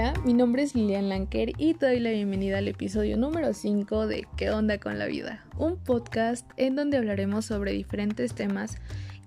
Hola, 0.00 0.14
mi 0.24 0.32
nombre 0.32 0.62
es 0.62 0.74
Lilian 0.74 1.10
Lanker 1.10 1.52
y 1.58 1.74
te 1.74 1.84
doy 1.84 2.00
la 2.00 2.08
bienvenida 2.08 2.56
al 2.56 2.68
episodio 2.68 3.18
número 3.18 3.52
5 3.52 4.06
de 4.06 4.26
¿Qué 4.34 4.50
onda 4.50 4.78
con 4.78 4.98
la 4.98 5.04
vida? 5.04 5.44
Un 5.58 5.76
podcast 5.76 6.50
en 6.56 6.74
donde 6.74 6.96
hablaremos 6.96 7.44
sobre 7.44 7.72
diferentes 7.72 8.34
temas 8.34 8.78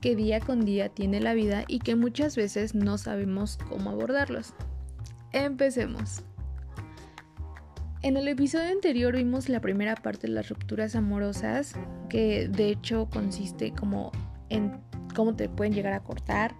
que 0.01 0.15
día 0.15 0.39
con 0.39 0.65
día 0.65 0.89
tiene 0.89 1.21
la 1.21 1.35
vida 1.35 1.63
y 1.67 1.77
que 1.77 1.95
muchas 1.95 2.35
veces 2.35 2.73
no 2.73 2.97
sabemos 2.97 3.59
cómo 3.69 3.91
abordarlos. 3.91 4.55
Empecemos. 5.31 6.23
En 8.01 8.17
el 8.17 8.27
episodio 8.27 8.71
anterior 8.71 9.15
vimos 9.15 9.49
la 9.49 9.61
primera 9.61 9.93
parte 9.95 10.25
de 10.25 10.33
las 10.33 10.49
rupturas 10.49 10.95
amorosas, 10.95 11.75
que 12.09 12.47
de 12.47 12.69
hecho 12.69 13.09
consiste 13.11 13.73
como 13.73 14.11
en 14.49 14.81
cómo 15.13 15.35
te 15.35 15.49
pueden 15.49 15.73
llegar 15.73 15.93
a 15.93 15.99
cortar, 15.99 16.55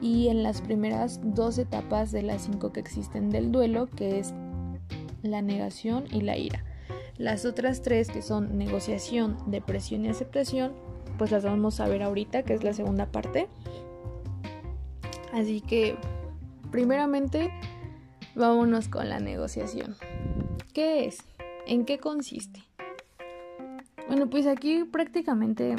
y 0.00 0.28
en 0.28 0.42
las 0.42 0.60
primeras 0.60 1.20
dos 1.22 1.58
etapas 1.58 2.12
de 2.12 2.22
las 2.22 2.42
cinco 2.42 2.72
que 2.72 2.80
existen 2.80 3.30
del 3.30 3.52
duelo, 3.52 3.86
que 3.86 4.18
es 4.18 4.34
la 5.22 5.42
negación 5.42 6.04
y 6.10 6.20
la 6.20 6.36
ira. 6.36 6.64
Las 7.18 7.44
otras 7.44 7.82
tres, 7.82 8.10
que 8.10 8.22
son 8.22 8.58
negociación, 8.58 9.38
depresión 9.46 10.04
y 10.04 10.08
aceptación, 10.08 10.72
pues 11.18 11.30
las 11.30 11.44
vamos 11.44 11.80
a 11.80 11.88
ver 11.88 12.02
ahorita, 12.02 12.42
que 12.42 12.54
es 12.54 12.62
la 12.62 12.74
segunda 12.74 13.06
parte. 13.06 13.48
Así 15.32 15.60
que, 15.60 15.96
primeramente, 16.70 17.50
vámonos 18.34 18.88
con 18.88 19.08
la 19.08 19.18
negociación. 19.18 19.96
¿Qué 20.74 21.06
es? 21.06 21.18
¿En 21.66 21.84
qué 21.84 21.98
consiste? 21.98 22.62
Bueno, 24.08 24.28
pues 24.28 24.46
aquí 24.46 24.84
prácticamente 24.84 25.76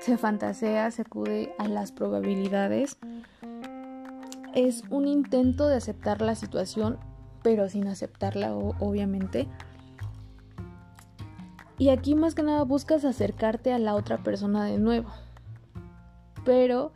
se 0.00 0.18
fantasea, 0.18 0.90
se 0.90 1.02
acude 1.02 1.54
a 1.58 1.68
las 1.68 1.92
probabilidades 1.92 2.98
es 4.56 4.84
un 4.88 5.06
intento 5.06 5.68
de 5.68 5.76
aceptar 5.76 6.22
la 6.22 6.34
situación, 6.34 6.98
pero 7.42 7.68
sin 7.68 7.86
aceptarla 7.86 8.54
obviamente. 8.54 9.46
Y 11.78 11.90
aquí 11.90 12.14
más 12.14 12.34
que 12.34 12.42
nada 12.42 12.62
buscas 12.64 13.04
acercarte 13.04 13.74
a 13.74 13.78
la 13.78 13.94
otra 13.94 14.22
persona 14.22 14.64
de 14.64 14.78
nuevo. 14.78 15.10
Pero 16.46 16.92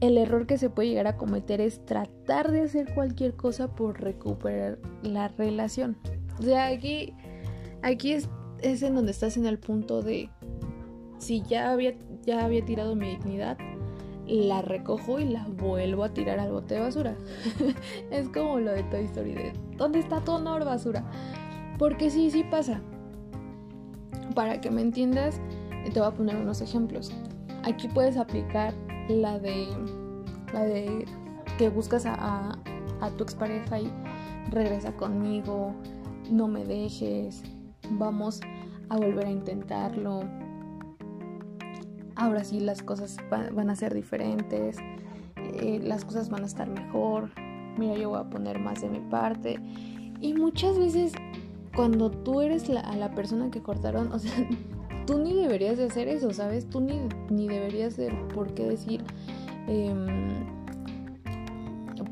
el 0.00 0.18
error 0.18 0.48
que 0.48 0.58
se 0.58 0.68
puede 0.68 0.88
llegar 0.88 1.06
a 1.06 1.16
cometer 1.16 1.60
es 1.60 1.86
tratar 1.86 2.50
de 2.50 2.62
hacer 2.62 2.92
cualquier 2.92 3.36
cosa 3.36 3.68
por 3.68 4.00
recuperar 4.00 4.80
la 5.02 5.28
relación. 5.28 5.96
O 6.40 6.42
sea, 6.42 6.66
aquí, 6.66 7.14
aquí 7.82 8.14
es, 8.14 8.28
es 8.62 8.82
en 8.82 8.96
donde 8.96 9.12
estás 9.12 9.36
en 9.36 9.46
el 9.46 9.60
punto 9.60 10.02
de 10.02 10.28
si 11.18 11.42
ya 11.42 11.70
había, 11.70 11.94
ya 12.26 12.44
había 12.44 12.64
tirado 12.64 12.96
mi 12.96 13.10
dignidad, 13.10 13.58
la 14.30 14.62
recojo 14.62 15.18
y 15.18 15.24
la 15.24 15.46
vuelvo 15.48 16.04
a 16.04 16.10
tirar 16.10 16.38
al 16.38 16.52
bote 16.52 16.74
de 16.74 16.80
basura. 16.80 17.16
es 18.10 18.28
como 18.28 18.60
lo 18.60 18.70
de 18.72 18.82
Toy 18.84 19.04
Story 19.04 19.32
de 19.32 19.52
¿dónde 19.76 19.98
está 19.98 20.20
tu 20.20 20.32
honor 20.32 20.64
basura? 20.64 21.04
Porque 21.78 22.10
sí, 22.10 22.30
sí 22.30 22.44
pasa. 22.44 22.80
Para 24.34 24.60
que 24.60 24.70
me 24.70 24.82
entiendas, 24.82 25.40
te 25.92 25.98
voy 25.98 26.08
a 26.08 26.12
poner 26.12 26.36
unos 26.36 26.60
ejemplos. 26.60 27.12
Aquí 27.64 27.88
puedes 27.88 28.16
aplicar 28.16 28.74
la 29.08 29.38
de 29.38 29.66
la 30.52 30.64
de 30.64 31.04
que 31.58 31.68
buscas 31.68 32.06
a, 32.06 32.58
a 33.00 33.10
tu 33.16 33.24
expareja 33.24 33.80
y 33.80 33.90
regresa 34.50 34.92
conmigo, 34.92 35.74
no 36.30 36.48
me 36.48 36.64
dejes, 36.64 37.42
vamos 37.90 38.40
a 38.88 38.96
volver 38.96 39.26
a 39.26 39.30
intentarlo 39.30 40.22
ahora 42.20 42.44
sí 42.44 42.60
las 42.60 42.82
cosas 42.82 43.16
van 43.30 43.70
a 43.70 43.76
ser 43.76 43.94
diferentes, 43.94 44.76
eh, 45.36 45.80
las 45.82 46.04
cosas 46.04 46.28
van 46.28 46.42
a 46.42 46.46
estar 46.46 46.68
mejor, 46.68 47.30
mira, 47.78 47.96
yo 47.96 48.10
voy 48.10 48.20
a 48.20 48.28
poner 48.28 48.58
más 48.58 48.82
de 48.82 48.90
mi 48.90 49.00
parte. 49.00 49.58
Y 50.20 50.34
muchas 50.34 50.78
veces 50.78 51.12
cuando 51.74 52.10
tú 52.10 52.42
eres 52.42 52.68
la, 52.68 52.80
a 52.80 52.94
la 52.94 53.14
persona 53.14 53.50
que 53.50 53.62
cortaron, 53.62 54.12
o 54.12 54.18
sea, 54.18 54.32
tú 55.06 55.18
ni 55.18 55.34
deberías 55.34 55.78
de 55.78 55.84
hacer 55.84 56.08
eso, 56.08 56.32
¿sabes? 56.32 56.68
Tú 56.68 56.80
ni, 56.80 57.00
ni 57.30 57.48
deberías 57.48 57.96
de 57.96 58.10
por 58.34 58.52
qué 58.52 58.68
decir, 58.68 59.02
em, 59.66 60.44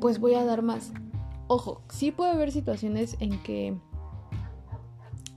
pues 0.01 0.19
voy 0.21 0.35
a 0.35 0.45
dar 0.45 0.63
más. 0.63 0.93
Ojo, 1.49 1.83
sí 1.91 2.13
puede 2.13 2.31
haber 2.31 2.51
situaciones 2.51 3.17
en 3.21 3.43
que 3.43 3.77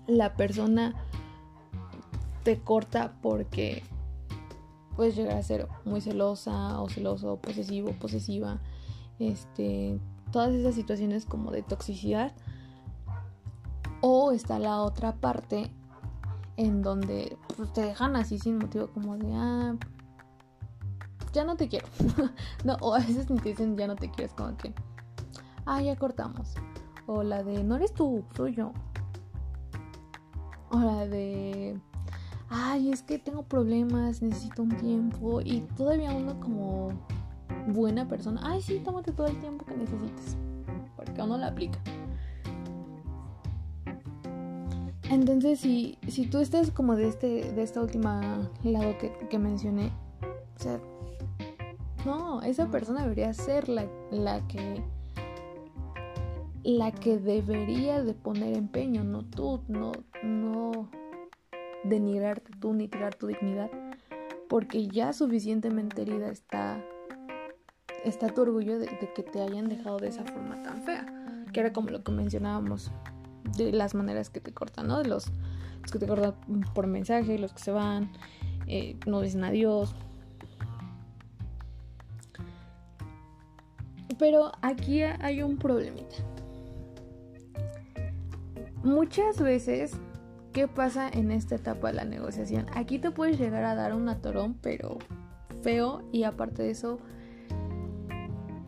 la 0.07 0.35
persona 0.35 0.95
te 2.43 2.59
corta 2.59 3.17
porque 3.21 3.83
puedes 4.95 5.15
llegar 5.15 5.37
a 5.37 5.43
ser 5.43 5.67
muy 5.85 6.01
celosa 6.01 6.81
o 6.81 6.89
celoso, 6.89 7.37
posesivo, 7.37 7.91
posesiva, 7.93 8.59
este, 9.19 9.99
todas 10.31 10.53
esas 10.53 10.75
situaciones 10.75 11.25
como 11.25 11.51
de 11.51 11.63
toxicidad. 11.63 12.33
O 14.01 14.31
está 14.31 14.57
la 14.57 14.81
otra 14.81 15.13
parte 15.13 15.71
en 16.57 16.81
donde 16.81 17.37
pues, 17.55 17.71
te 17.73 17.81
dejan 17.81 18.15
así 18.15 18.39
sin 18.39 18.57
motivo 18.57 18.87
como 18.87 19.17
de, 19.17 19.31
ah, 19.33 19.75
ya 21.33 21.43
no 21.43 21.55
te 21.55 21.67
quiero. 21.67 21.87
no, 22.63 22.77
o 22.81 22.95
a 22.95 22.99
veces 22.99 23.29
ni 23.29 23.39
te 23.39 23.49
dicen 23.49 23.77
ya 23.77 23.87
no 23.87 23.95
te 23.95 24.09
quieres, 24.09 24.33
como 24.33 24.57
que, 24.57 24.73
ah, 25.65 25.81
ya 25.81 25.95
cortamos. 25.95 26.55
O 27.07 27.23
la 27.23 27.43
de, 27.43 27.63
no 27.63 27.75
eres 27.75 27.93
tú, 27.93 28.23
soy 28.35 28.55
yo. 28.55 28.71
O 30.71 30.79
la 30.79 31.05
de, 31.07 31.70
ay, 32.81 32.91
es 32.91 33.03
que 33.03 33.19
tengo 33.19 33.43
problemas, 33.43 34.21
necesito 34.21 34.63
un 34.63 34.75
tiempo 34.77 35.41
y 35.41 35.61
todavía 35.77 36.11
uno 36.11 36.39
como 36.39 36.89
buena 37.67 38.07
persona, 38.07 38.41
ay, 38.43 38.61
sí, 38.61 38.81
tómate 38.83 39.11
todo 39.11 39.27
el 39.27 39.37
tiempo 39.39 39.65
que 39.65 39.75
necesites, 39.77 40.35
porque 40.95 41.21
uno 41.21 41.37
la 41.37 41.47
aplica. 41.47 41.79
Entonces, 45.09 45.59
si, 45.59 45.97
si 46.07 46.25
tú 46.25 46.39
estás 46.39 46.71
como 46.71 46.95
de, 46.95 47.09
este, 47.09 47.51
de 47.51 47.61
esta 47.61 47.81
última 47.81 48.49
lado 48.63 48.97
que, 48.97 49.11
que 49.29 49.37
mencioné, 49.37 49.91
o 50.55 50.59
sea, 50.59 50.79
no, 52.05 52.41
esa 52.41 52.67
persona 52.71 53.03
debería 53.03 53.33
ser 53.33 53.69
la, 53.69 53.85
la 54.09 54.47
que 54.47 54.81
la 56.63 56.91
que 56.91 57.17
debería 57.17 58.03
de 58.03 58.13
poner 58.13 58.55
empeño, 58.55 59.03
no 59.03 59.23
tú, 59.25 59.61
no, 59.67 59.91
no, 60.23 60.89
denigrarte 61.83 62.51
tú 62.59 62.73
ni 62.73 62.87
tirar 62.87 63.15
tu 63.15 63.27
dignidad, 63.27 63.69
porque 64.49 64.87
ya 64.87 65.13
suficientemente 65.13 66.01
herida 66.01 66.29
está, 66.29 66.83
está 68.03 68.29
tu 68.29 68.41
orgullo 68.41 68.79
de, 68.79 68.87
que 69.15 69.23
te 69.23 69.41
hayan 69.41 69.69
dejado 69.69 69.97
de 69.97 70.09
esa 70.09 70.23
forma 70.23 70.61
tan 70.61 70.83
fea, 70.83 71.05
que 71.53 71.59
era 71.59 71.73
como 71.73 71.89
lo 71.89 72.03
que 72.03 72.11
mencionábamos 72.11 72.91
de 73.57 73.71
las 73.71 73.95
maneras 73.95 74.29
que 74.29 74.39
te 74.39 74.53
cortan, 74.53 74.87
¿no? 74.87 75.01
De 75.01 75.09
los, 75.09 75.31
que 75.91 75.99
te 75.99 76.07
cortan 76.07 76.35
por 76.73 76.87
mensaje, 76.87 77.37
los 77.37 77.53
que 77.53 77.61
se 77.61 77.71
van, 77.71 78.11
eh, 78.67 78.97
no 79.05 79.21
dicen 79.21 79.43
adiós. 79.43 79.95
Pero 84.19 84.51
aquí 84.61 85.01
hay 85.01 85.41
un 85.41 85.57
problemita. 85.57 86.15
Muchas 88.83 89.41
veces 89.41 89.95
¿Qué 90.53 90.67
pasa 90.67 91.07
en 91.07 91.31
esta 91.31 91.55
etapa 91.55 91.87
de 91.87 91.93
la 91.93 92.03
negociación? 92.03 92.65
Aquí 92.75 92.99
te 92.99 93.11
puedes 93.11 93.39
llegar 93.39 93.63
a 93.63 93.73
dar 93.73 93.93
un 93.93 94.09
atorón, 94.09 94.55
pero 94.61 94.97
feo. 95.61 96.01
Y 96.11 96.23
aparte 96.23 96.63
de 96.63 96.71
eso, 96.71 96.99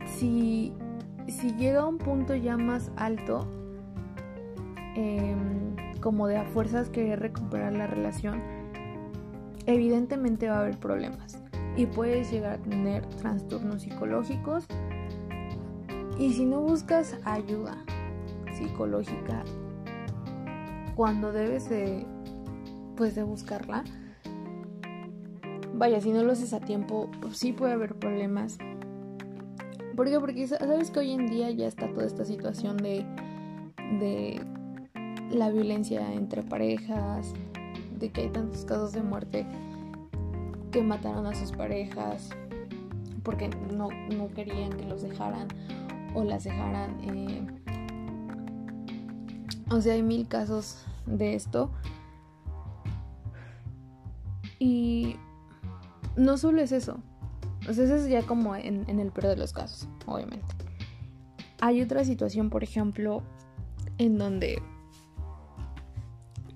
si, 0.06 0.74
si 1.28 1.52
llega 1.56 1.82
a 1.82 1.86
un 1.86 1.98
punto 1.98 2.36
ya 2.36 2.56
más 2.56 2.90
alto, 2.96 3.46
em, 4.96 5.76
como 6.00 6.28
de 6.28 6.38
a 6.38 6.46
fuerzas 6.46 6.90
querer 6.90 7.20
recuperar 7.20 7.74
la 7.74 7.88
relación, 7.88 8.42
evidentemente 9.66 10.48
va 10.48 10.60
a 10.60 10.62
haber 10.62 10.78
problemas. 10.78 11.38
Y 11.76 11.86
puedes 11.86 12.32
llegar 12.32 12.54
a 12.54 12.58
tener 12.60 13.06
trastornos 13.08 13.82
psicológicos. 13.82 14.66
Y 16.18 16.32
si 16.32 16.46
no 16.46 16.62
buscas 16.62 17.18
ayuda 17.26 17.76
psicológica 18.54 19.44
cuando 20.96 21.32
debes 21.32 21.70
de 21.70 22.06
pues 22.96 23.16
de 23.16 23.24
buscarla 23.24 23.84
vaya 25.74 26.00
si 26.00 26.12
no 26.12 26.24
lo 26.24 26.32
haces 26.32 26.54
a 26.54 26.60
tiempo 26.60 27.10
pues 27.22 27.38
sí 27.38 27.54
puede 27.54 27.74
haber 27.74 27.96
problemas 27.96 28.58
¿por 29.96 30.10
qué? 30.10 30.20
porque 30.20 30.48
sabes 30.48 30.92
que 30.92 31.00
hoy 31.00 31.12
en 31.12 31.28
día 31.28 31.50
ya 31.52 31.68
está 31.68 31.92
toda 31.92 32.06
esta 32.06 32.26
situación 32.26 32.78
de 32.78 33.06
de 34.00 34.42
la 35.32 35.50
violencia 35.50 36.14
entre 36.14 36.44
parejas 36.44 37.34
de 37.98 38.12
que 38.12 38.22
hay 38.22 38.30
tantos 38.30 38.66
casos 38.66 38.92
de 38.92 39.02
muerte 39.02 39.46
que 40.72 40.82
mataron 40.82 41.26
a 41.26 41.36
sus 41.36 41.52
parejas 41.52 42.30
porque 43.24 43.50
no, 43.72 43.90
no 44.16 44.28
querían 44.34 44.74
que 44.74 44.86
los 44.86 45.02
dejaran 45.02 45.48
o 46.14 46.24
las 46.24 46.44
dejaran 46.44 47.00
eh, 47.02 47.46
o 49.70 49.82
sea, 49.82 49.94
hay 49.94 50.04
mil 50.04 50.28
casos 50.28 50.84
de 51.06 51.36
esto. 51.36 51.72
Y 54.60 55.18
no 56.16 56.38
solo 56.38 56.62
es 56.62 56.72
eso. 56.72 57.00
O 57.68 57.74
sea, 57.74 57.86
eso 57.86 57.96
es 57.96 58.10
ya 58.10 58.24
como 58.24 58.56
en, 58.56 59.00
el 59.00 59.12
peor 59.12 59.28
de 59.28 59.38
los 59.38 59.54
casos, 59.54 59.88
obviamente. 60.06 60.46
hay 61.62 61.82
otra 61.82 62.04
situación, 62.04 62.50
por 62.50 62.64
ejemplo, 62.64 63.24
en 63.98 64.18
donde 64.18 64.62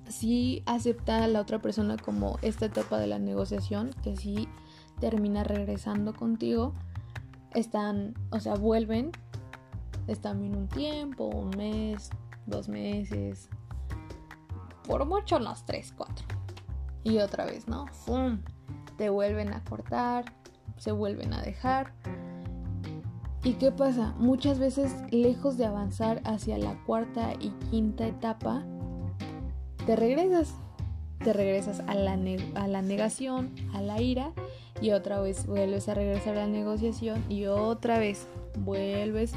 sí 0.09 0.63
acepta 0.65 1.23
a 1.23 1.27
la 1.27 1.41
otra 1.41 1.61
persona 1.61 1.95
como 1.97 2.37
esta 2.41 2.65
etapa 2.65 2.97
de 2.97 3.07
la 3.07 3.19
negociación, 3.19 3.91
que 4.03 4.17
sí 4.17 4.49
termina 4.99 5.43
regresando 5.43 6.13
contigo, 6.13 6.73
están, 7.53 8.15
o 8.31 8.39
sea, 8.39 8.55
vuelven, 8.55 9.11
están 10.07 10.39
bien 10.39 10.55
un 10.55 10.67
tiempo, 10.67 11.25
un 11.25 11.51
mes, 11.51 12.09
dos 12.47 12.67
meses, 12.67 13.49
por 14.87 15.05
mucho 15.05 15.37
unos 15.37 15.65
tres, 15.65 15.93
cuatro. 15.95 16.25
Y 17.03 17.19
otra 17.19 17.45
vez, 17.45 17.67
¿no? 17.67 17.87
¡Fum! 17.87 18.39
Te 18.97 19.09
vuelven 19.09 19.53
a 19.53 19.63
cortar, 19.63 20.25
se 20.77 20.91
vuelven 20.91 21.33
a 21.33 21.41
dejar. 21.41 21.93
¿Y 23.43 23.53
qué 23.53 23.71
pasa? 23.71 24.15
Muchas 24.17 24.59
veces, 24.59 24.93
lejos 25.11 25.57
de 25.57 25.65
avanzar 25.65 26.21
hacia 26.25 26.57
la 26.57 26.83
cuarta 26.85 27.33
y 27.39 27.49
quinta 27.69 28.07
etapa, 28.07 28.63
te 29.85 29.95
regresas. 29.95 30.55
Te 31.23 31.33
regresas 31.33 31.81
a 31.87 31.95
la, 31.95 32.17
a 32.55 32.67
la 32.67 32.81
negación, 32.81 33.55
a 33.73 33.81
la 33.81 34.01
ira, 34.01 34.33
y 34.81 34.91
otra 34.91 35.19
vez 35.19 35.47
vuelves 35.47 35.89
a 35.89 35.95
regresar 35.95 36.37
a 36.37 36.41
la 36.41 36.47
negociación, 36.47 37.23
y 37.27 37.47
otra 37.47 37.97
vez 37.97 38.27
vuelves 38.59 39.33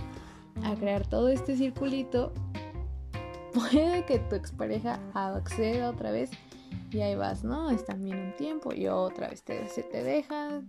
a 0.62 0.74
crear 0.74 1.06
todo 1.06 1.28
este 1.28 1.56
circulito. 1.56 2.32
Puede 3.52 4.04
que 4.06 4.18
tu 4.18 4.36
expareja 4.36 5.00
acceda 5.14 5.90
otra 5.90 6.10
vez 6.10 6.30
y 6.90 7.00
ahí 7.00 7.14
vas, 7.14 7.44
¿no? 7.44 7.70
Están 7.70 8.04
bien 8.04 8.18
un 8.18 8.36
tiempo 8.36 8.72
y 8.72 8.88
otra 8.88 9.28
vez 9.28 9.42
te, 9.42 9.68
se 9.68 9.82
te 9.82 10.02
deja, 10.02 10.62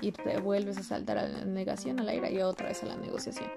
y 0.00 0.12
te 0.12 0.40
vuelves 0.40 0.78
a 0.78 0.82
saltar 0.82 1.18
a 1.18 1.28
la 1.28 1.44
negación, 1.44 2.00
a 2.00 2.02
la 2.02 2.14
ira 2.14 2.30
y 2.30 2.40
otra 2.40 2.68
vez 2.68 2.82
a 2.82 2.86
la 2.86 2.96
negociación. 2.96 3.48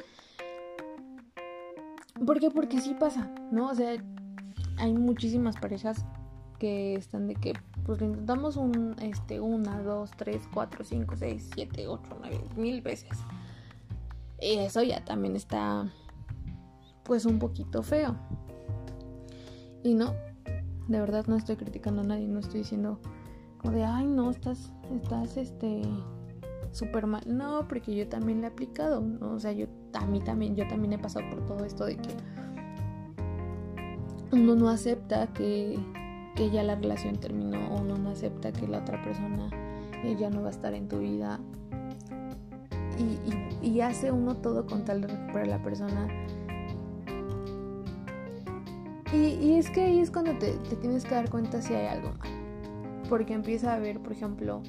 ¿Por 2.26 2.40
qué? 2.40 2.50
Porque 2.52 2.80
sí 2.80 2.94
pasa, 2.94 3.30
¿no? 3.52 3.70
O 3.70 3.76
sea, 3.76 3.96
hay 4.78 4.94
muchísimas 4.94 5.58
parejas 5.58 6.06
que 6.60 6.96
están 6.96 7.28
de 7.28 7.36
que 7.36 7.54
pues 7.86 8.00
lo 8.00 8.08
intentamos 8.08 8.56
un, 8.56 8.96
este, 9.02 9.42
una, 9.42 9.82
dos, 9.82 10.12
tres, 10.16 10.48
cuatro, 10.54 10.86
cinco, 10.86 11.16
seis, 11.18 11.50
siete, 11.54 11.88
ocho, 11.88 12.16
nueve, 12.20 12.42
mil 12.56 12.82
veces. 12.82 13.18
Y 14.40 14.58
eso 14.58 14.82
ya 14.84 15.04
también 15.04 15.36
está 15.36 15.92
pues 17.04 17.26
un 17.26 17.40
poquito 17.40 17.84
feo. 17.84 18.16
Y 19.84 19.94
no, 19.94 20.14
de 20.88 21.00
verdad 21.00 21.26
no 21.28 21.36
estoy 21.36 21.56
criticando 21.56 22.02
a 22.02 22.06
nadie, 22.06 22.28
no 22.28 22.40
estoy 22.40 22.60
diciendo 22.60 23.00
como 23.58 23.76
de, 23.76 23.84
ay 23.84 24.08
no, 24.08 24.30
estás, 24.30 24.72
estás 24.92 25.38
este 25.38 25.84
súper 26.72 27.08
mal. 27.08 27.24
No, 27.28 27.68
porque 27.68 27.96
yo 27.96 28.08
también 28.08 28.42
le 28.42 28.48
he 28.48 28.50
aplicado, 28.50 29.02
¿no? 29.02 29.34
O 29.34 29.40
sea, 29.40 29.52
yo 29.52 29.68
a 29.94 30.06
mí 30.06 30.20
también, 30.20 30.56
yo 30.56 30.68
también 30.68 30.94
he 30.94 30.98
pasado 30.98 31.30
por 31.30 31.46
todo 31.46 31.64
esto 31.66 31.86
de 31.86 31.98
que 31.98 32.10
uno 34.32 34.56
no 34.56 34.70
acepta 34.70 35.28
que, 35.28 35.80
que 36.36 36.50
ya 36.50 36.64
la 36.64 36.76
relación 36.76 37.18
terminó, 37.18 37.74
o 37.74 37.82
uno 37.82 37.98
no 37.98 38.10
acepta 38.10 38.52
que 38.52 38.68
la 38.68 38.80
otra 38.80 39.02
persona 39.02 39.50
eh, 40.04 40.16
ya 40.20 40.30
no 40.30 40.42
va 40.42 40.48
a 40.48 40.52
estar 40.52 40.74
en 40.74 40.88
tu 40.88 41.00
vida. 41.00 41.40
Y, 42.98 43.68
y, 43.68 43.82
hace 43.82 44.12
uno 44.12 44.36
todo 44.36 44.68
con 44.68 44.86
tal 44.86 45.02
de 45.02 45.08
recuperar 45.08 45.46
a 45.46 45.58
la 45.58 45.64
persona. 45.64 46.08
Y, 49.14 49.54
es 49.60 49.70
que 49.70 49.82
ahí 49.82 50.00
es 50.00 50.10
cuando 50.10 50.36
te, 50.40 50.54
tienes 50.82 51.06
que 51.06 51.14
dar 51.14 51.30
cuenta 51.30 51.62
si 51.62 51.74
hay 51.76 51.86
algo 51.86 52.14
mal. 52.18 52.30
Porque 53.08 53.34
empieza 53.34 53.72
a 53.72 53.76
haber, 53.76 54.00
por 54.00 54.12
ejemplo, 54.12 54.64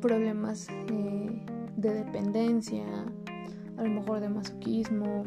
problemas 0.00 0.68
eh, 0.88 1.44
de 1.76 1.94
dependencia, 1.94 2.84
a 3.76 3.82
lo 3.82 3.90
mejor 3.90 4.20
de 4.20 4.30
masoquismo. 4.30 5.24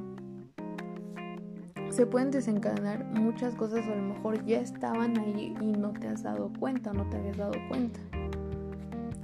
Se 1.91 2.07
pueden 2.07 2.31
desencadenar 2.31 3.05
muchas 3.05 3.53
cosas, 3.53 3.85
o 3.87 3.91
a 3.93 3.95
lo 3.95 4.13
mejor 4.15 4.43
ya 4.43 4.59
estaban 4.59 5.15
ahí 5.19 5.53
y 5.61 5.73
no 5.73 5.93
te 5.93 6.07
has 6.07 6.23
dado 6.23 6.51
cuenta, 6.59 6.93
no 6.93 7.07
te 7.09 7.17
habías 7.17 7.37
dado 7.37 7.53
cuenta. 7.69 7.99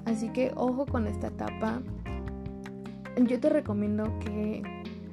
Así 0.06 0.30
que 0.30 0.52
ojo 0.56 0.86
con 0.86 1.08
esta 1.08 1.28
etapa. 1.28 1.82
Yo 3.18 3.40
te 3.40 3.50
recomiendo 3.50 4.18
que 4.20 4.62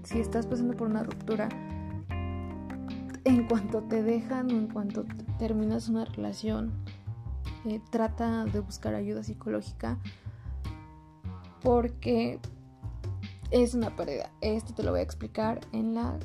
si 0.03 0.21
estás 0.21 0.47
pasando 0.47 0.77
por 0.77 0.89
una 0.89 1.03
ruptura, 1.03 1.49
en 3.27 3.49
cuanto 3.49 3.83
te 3.83 4.05
dejan 4.05 4.47
o 4.53 4.55
en 4.55 4.69
cuanto 4.69 5.05
terminas 5.37 5.89
una 5.89 6.05
relación, 6.05 6.73
eh, 7.67 7.81
trata 7.91 8.45
de 8.45 8.61
buscar 8.61 8.95
ayuda 8.95 9.25
psicológica 9.25 9.99
porque 11.61 12.39
es 13.51 13.75
una 13.75 13.97
pérdida. 13.97 14.31
Esto 14.41 14.75
te 14.75 14.85
lo 14.85 14.93
voy 14.93 15.01
a 15.01 15.03
explicar 15.03 15.61
en 15.73 15.95
la 15.95 16.17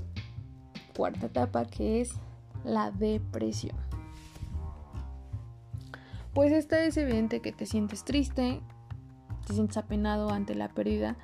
cuarta 0.95 1.25
etapa 1.25 1.65
que 1.65 2.01
es 2.01 2.13
la 2.63 2.91
depresión. 2.91 3.75
Pues 6.35 6.51
esta 6.51 6.83
es 6.83 6.97
evidente 6.97 7.41
que 7.41 7.51
te 7.51 7.65
sientes 7.65 8.05
triste, 8.05 8.61
te 9.47 9.53
sientes 9.53 9.75
apenado 9.77 10.29
ante 10.29 10.53
la 10.53 10.69
pérdida, 10.69 11.17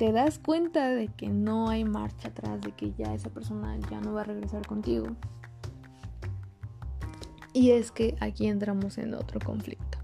te 0.00 0.12
das 0.12 0.38
cuenta 0.38 0.88
de 0.88 1.08
que 1.08 1.28
no 1.28 1.68
hay 1.68 1.84
marcha 1.84 2.28
atrás, 2.28 2.62
de 2.62 2.72
que 2.72 2.94
ya 2.94 3.12
esa 3.12 3.28
persona 3.28 3.78
ya 3.90 4.00
no 4.00 4.14
va 4.14 4.22
a 4.22 4.24
regresar 4.24 4.66
contigo. 4.66 5.08
Y 7.52 7.72
es 7.72 7.92
que 7.92 8.16
aquí 8.18 8.46
entramos 8.46 8.96
en 8.96 9.12
otro 9.12 9.40
conflicto. 9.40 9.98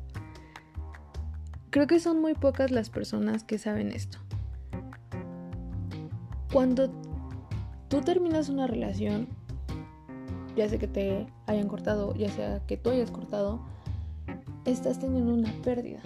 Creo 1.70 1.86
que 1.86 1.98
son 1.98 2.20
muy 2.20 2.34
pocas 2.34 2.70
las 2.70 2.90
personas 2.90 3.42
que 3.42 3.56
saben 3.56 3.90
esto. 3.90 4.18
Cuando 6.52 6.90
tú 7.88 8.02
terminas 8.02 8.50
una 8.50 8.66
relación, 8.66 9.28
ya 10.56 10.68
sea 10.68 10.78
que 10.78 10.88
te 10.88 11.26
hayan 11.46 11.68
cortado, 11.68 12.14
ya 12.16 12.28
sea 12.28 12.60
que 12.66 12.76
tú 12.76 12.90
hayas 12.90 13.10
cortado, 13.10 13.62
estás 14.66 15.00
teniendo 15.00 15.32
una 15.32 15.50
pérdida. 15.62 16.00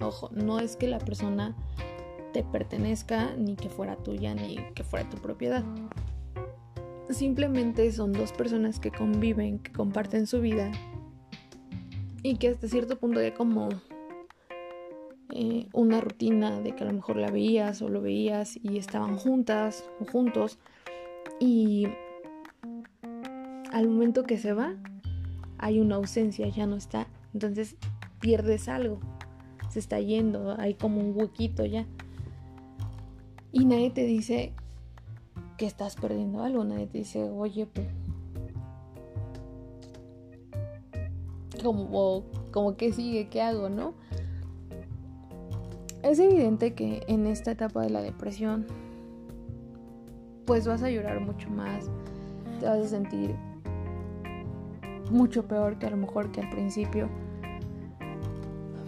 Ojo, 0.00 0.28
no 0.34 0.60
es 0.60 0.76
que 0.76 0.86
la 0.86 0.98
persona 0.98 1.56
te 2.32 2.42
pertenezca, 2.42 3.34
ni 3.36 3.56
que 3.56 3.68
fuera 3.68 3.96
tuya, 3.96 4.34
ni 4.34 4.56
que 4.74 4.84
fuera 4.84 5.08
tu 5.08 5.18
propiedad. 5.18 5.64
Simplemente 7.10 7.90
son 7.92 8.12
dos 8.12 8.32
personas 8.32 8.80
que 8.80 8.90
conviven, 8.90 9.58
que 9.58 9.72
comparten 9.72 10.26
su 10.26 10.40
vida 10.40 10.70
y 12.22 12.36
que 12.36 12.48
hasta 12.48 12.68
cierto 12.68 12.98
punto 12.98 13.20
ya 13.20 13.34
como 13.34 13.68
eh, 15.30 15.68
una 15.72 16.00
rutina 16.00 16.60
de 16.60 16.74
que 16.74 16.84
a 16.84 16.86
lo 16.86 16.92
mejor 16.92 17.16
la 17.16 17.30
veías 17.30 17.82
o 17.82 17.88
lo 17.88 18.00
veías 18.00 18.56
y 18.62 18.78
estaban 18.78 19.16
juntas 19.16 19.84
o 20.00 20.04
juntos 20.04 20.58
y 21.40 21.88
al 23.72 23.88
momento 23.88 24.24
que 24.24 24.38
se 24.38 24.52
va 24.52 24.74
hay 25.58 25.80
una 25.80 25.96
ausencia, 25.96 26.48
ya 26.48 26.66
no 26.66 26.76
está, 26.76 27.06
entonces 27.34 27.76
pierdes 28.20 28.68
algo, 28.68 29.00
se 29.70 29.78
está 29.78 30.00
yendo, 30.00 30.54
hay 30.58 30.74
como 30.74 31.00
un 31.00 31.16
huequito 31.16 31.64
ya 31.64 31.86
y 33.52 33.66
nadie 33.66 33.90
te 33.90 34.04
dice 34.04 34.52
que 35.58 35.66
estás 35.66 35.94
perdiendo 35.96 36.42
algo, 36.42 36.64
nadie 36.64 36.86
te 36.86 36.98
dice, 36.98 37.22
oye, 37.22 37.66
pues 37.66 37.86
como, 41.62 42.24
como 42.50 42.76
que 42.76 42.92
sigue, 42.92 43.28
¿qué 43.28 43.42
hago, 43.42 43.68
no? 43.68 43.94
Es 46.02 46.18
evidente 46.18 46.74
que 46.74 47.04
en 47.06 47.26
esta 47.26 47.52
etapa 47.52 47.82
de 47.82 47.90
la 47.90 48.02
depresión, 48.02 48.66
pues 50.46 50.66
vas 50.66 50.82
a 50.82 50.90
llorar 50.90 51.20
mucho 51.20 51.48
más, 51.50 51.90
te 52.58 52.66
vas 52.66 52.80
a 52.80 52.88
sentir 52.88 53.36
mucho 55.10 55.46
peor 55.46 55.78
que 55.78 55.86
a 55.86 55.90
lo 55.90 55.96
mejor 55.98 56.32
que 56.32 56.40
al 56.40 56.50
principio, 56.50 57.08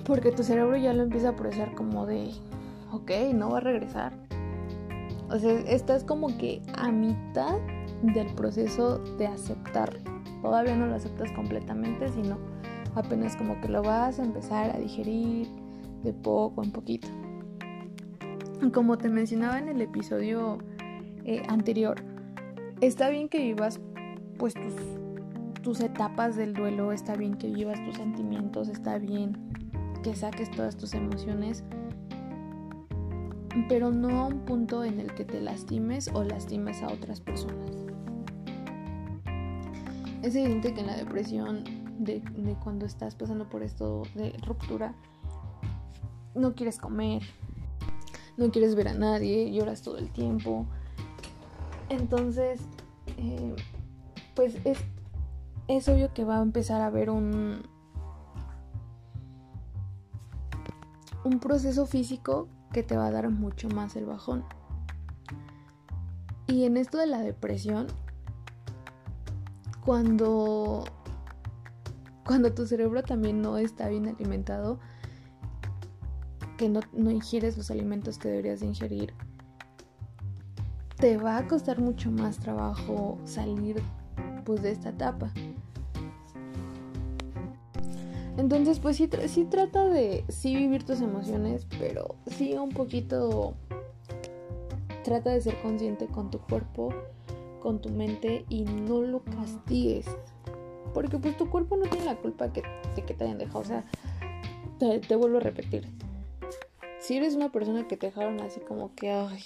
porque 0.04 0.32
tu 0.32 0.42
cerebro 0.42 0.76
ya 0.76 0.92
lo 0.92 1.04
empieza 1.04 1.30
a 1.30 1.36
procesar 1.36 1.74
como 1.74 2.06
de, 2.06 2.32
ok, 2.92 3.10
no 3.34 3.50
va 3.50 3.58
a 3.58 3.60
regresar. 3.60 4.23
O 5.34 5.38
sea, 5.40 5.52
estás 5.62 6.04
como 6.04 6.28
que 6.38 6.62
a 6.76 6.92
mitad 6.92 7.58
del 8.02 8.32
proceso 8.36 8.98
de 9.18 9.26
aceptarlo. 9.26 9.98
Todavía 10.42 10.76
no 10.76 10.86
lo 10.86 10.94
aceptas 10.94 11.32
completamente, 11.32 12.08
sino 12.12 12.38
apenas 12.94 13.34
como 13.34 13.60
que 13.60 13.68
lo 13.68 13.82
vas 13.82 14.20
a 14.20 14.22
empezar 14.22 14.70
a 14.70 14.78
digerir 14.78 15.48
de 16.04 16.12
poco 16.12 16.62
en 16.62 16.70
poquito. 16.70 17.08
Como 18.72 18.96
te 18.96 19.08
mencionaba 19.08 19.58
en 19.58 19.68
el 19.68 19.80
episodio 19.80 20.58
eh, 21.24 21.42
anterior, 21.48 22.00
está 22.80 23.08
bien 23.08 23.28
que 23.28 23.40
vivas 23.40 23.80
pues 24.38 24.54
tus, 24.54 24.74
tus 25.62 25.80
etapas 25.80 26.36
del 26.36 26.54
duelo, 26.54 26.92
está 26.92 27.16
bien 27.16 27.34
que 27.34 27.50
vivas 27.50 27.84
tus 27.84 27.96
sentimientos, 27.96 28.68
está 28.68 28.98
bien 28.98 29.36
que 30.04 30.14
saques 30.14 30.48
todas 30.52 30.76
tus 30.76 30.94
emociones, 30.94 31.64
pero 33.68 33.90
no 33.90 34.20
a 34.20 34.26
un 34.26 34.40
punto 34.40 34.84
en 34.84 35.00
el 35.00 35.14
que 35.14 35.24
te 35.24 35.40
lastimes 35.40 36.08
o 36.12 36.24
lastimes 36.24 36.82
a 36.82 36.88
otras 36.88 37.20
personas. 37.20 37.70
Es 40.22 40.34
evidente 40.34 40.74
que 40.74 40.80
en 40.80 40.86
la 40.86 40.96
depresión 40.96 41.64
de, 41.98 42.22
cuando 42.62 42.86
estás 42.86 43.14
pasando 43.14 43.48
por 43.48 43.62
esto 43.62 44.02
de 44.14 44.32
ruptura, 44.44 44.94
no 46.34 46.54
quieres 46.54 46.78
comer, 46.78 47.22
no 48.36 48.50
quieres 48.50 48.74
ver 48.74 48.88
a 48.88 48.94
nadie, 48.94 49.52
lloras 49.52 49.82
todo 49.82 49.98
el 49.98 50.10
tiempo. 50.10 50.66
Entonces, 51.90 52.60
eh, 53.18 53.54
pues 54.34 54.56
es, 54.64 54.78
es 55.68 55.88
obvio 55.88 56.12
que 56.12 56.24
va 56.24 56.38
a 56.38 56.42
empezar 56.42 56.80
a 56.80 56.86
haber 56.86 57.10
un, 57.10 57.62
un 61.24 61.40
proceso 61.40 61.86
físico 61.86 62.48
que 62.72 62.82
te 62.82 62.96
va 62.96 63.06
a 63.06 63.10
dar 63.10 63.30
mucho 63.30 63.68
más 63.68 63.96
el 63.96 64.06
bajón. 64.06 64.44
Y 66.46 66.64
en 66.64 66.76
esto 66.76 66.98
de 66.98 67.06
la 67.06 67.20
depresión, 67.20 67.86
cuando 69.84 70.84
cuando 72.24 72.52
tu 72.54 72.66
cerebro 72.66 73.02
también 73.02 73.42
no 73.42 73.58
está 73.58 73.88
bien 73.88 74.06
alimentado, 74.06 74.78
que 76.56 76.68
no, 76.68 76.80
no 76.92 77.10
ingieres 77.10 77.56
los 77.56 77.70
alimentos 77.70 78.18
que 78.18 78.28
deberías 78.28 78.60
de 78.60 78.66
ingerir, 78.66 79.14
te 80.96 81.16
va 81.18 81.36
a 81.36 81.46
costar 81.46 81.80
mucho 81.80 82.10
más 82.10 82.38
trabajo 82.38 83.18
salir 83.24 83.82
pues 84.44 84.62
de 84.62 84.70
esta 84.70 84.90
etapa. 84.90 85.32
Entonces, 88.44 88.78
pues 88.78 88.98
sí, 88.98 89.08
trata 89.46 89.88
de 89.88 90.22
sí 90.28 90.54
vivir 90.54 90.84
tus 90.84 91.00
emociones, 91.00 91.66
pero 91.78 92.16
sí 92.26 92.52
un 92.52 92.68
poquito 92.68 93.54
trata 95.02 95.30
de 95.30 95.40
ser 95.40 95.58
consciente 95.62 96.08
con 96.08 96.30
tu 96.30 96.40
cuerpo, 96.40 96.90
con 97.60 97.80
tu 97.80 97.88
mente 97.88 98.44
y 98.50 98.64
no 98.64 99.00
lo 99.00 99.24
castigues. 99.24 100.04
Porque 100.92 101.16
pues 101.16 101.38
tu 101.38 101.48
cuerpo 101.48 101.78
no 101.78 101.86
tiene 101.86 102.04
la 102.04 102.16
culpa 102.16 102.48
de 102.48 102.62
que 103.06 103.14
te 103.14 103.24
hayan 103.24 103.38
dejado. 103.38 103.60
O 103.60 103.64
sea, 103.64 103.82
te, 104.78 105.16
vuelvo 105.16 105.38
a 105.38 105.40
repetir. 105.40 105.88
Si 107.00 107.16
eres 107.16 107.36
una 107.36 107.50
persona 107.50 107.88
que 107.88 107.96
te 107.96 108.08
dejaron 108.08 108.42
así 108.42 108.60
como 108.60 108.94
que, 108.94 109.10
ay, 109.10 109.42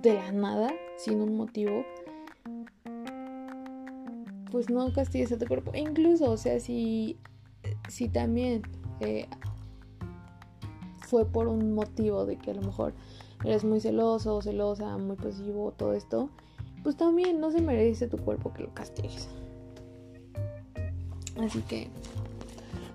de 0.00 0.14
la 0.14 0.32
nada, 0.32 0.72
sin 0.96 1.20
un 1.20 1.36
motivo, 1.36 1.84
pues 4.50 4.70
no 4.70 4.92
castigues 4.92 5.32
a 5.32 5.38
tu 5.38 5.46
cuerpo. 5.46 5.72
E 5.74 5.80
incluso, 5.80 6.30
o 6.30 6.36
sea, 6.36 6.60
si, 6.60 7.16
si 7.88 8.08
también 8.08 8.62
eh, 9.00 9.28
fue 11.06 11.24
por 11.24 11.48
un 11.48 11.74
motivo 11.74 12.26
de 12.26 12.36
que 12.36 12.50
a 12.50 12.54
lo 12.54 12.62
mejor 12.62 12.94
eres 13.44 13.64
muy 13.64 13.80
celoso 13.80 14.40
celosa, 14.42 14.96
muy 14.98 15.16
posesivo, 15.16 15.72
todo 15.72 15.92
esto, 15.92 16.30
pues 16.82 16.96
también 16.96 17.40
no 17.40 17.50
se 17.50 17.60
merece 17.60 18.08
tu 18.08 18.18
cuerpo 18.18 18.52
que 18.52 18.62
lo 18.62 18.74
castigues. 18.74 19.28
Así 21.40 21.60
que, 21.62 21.88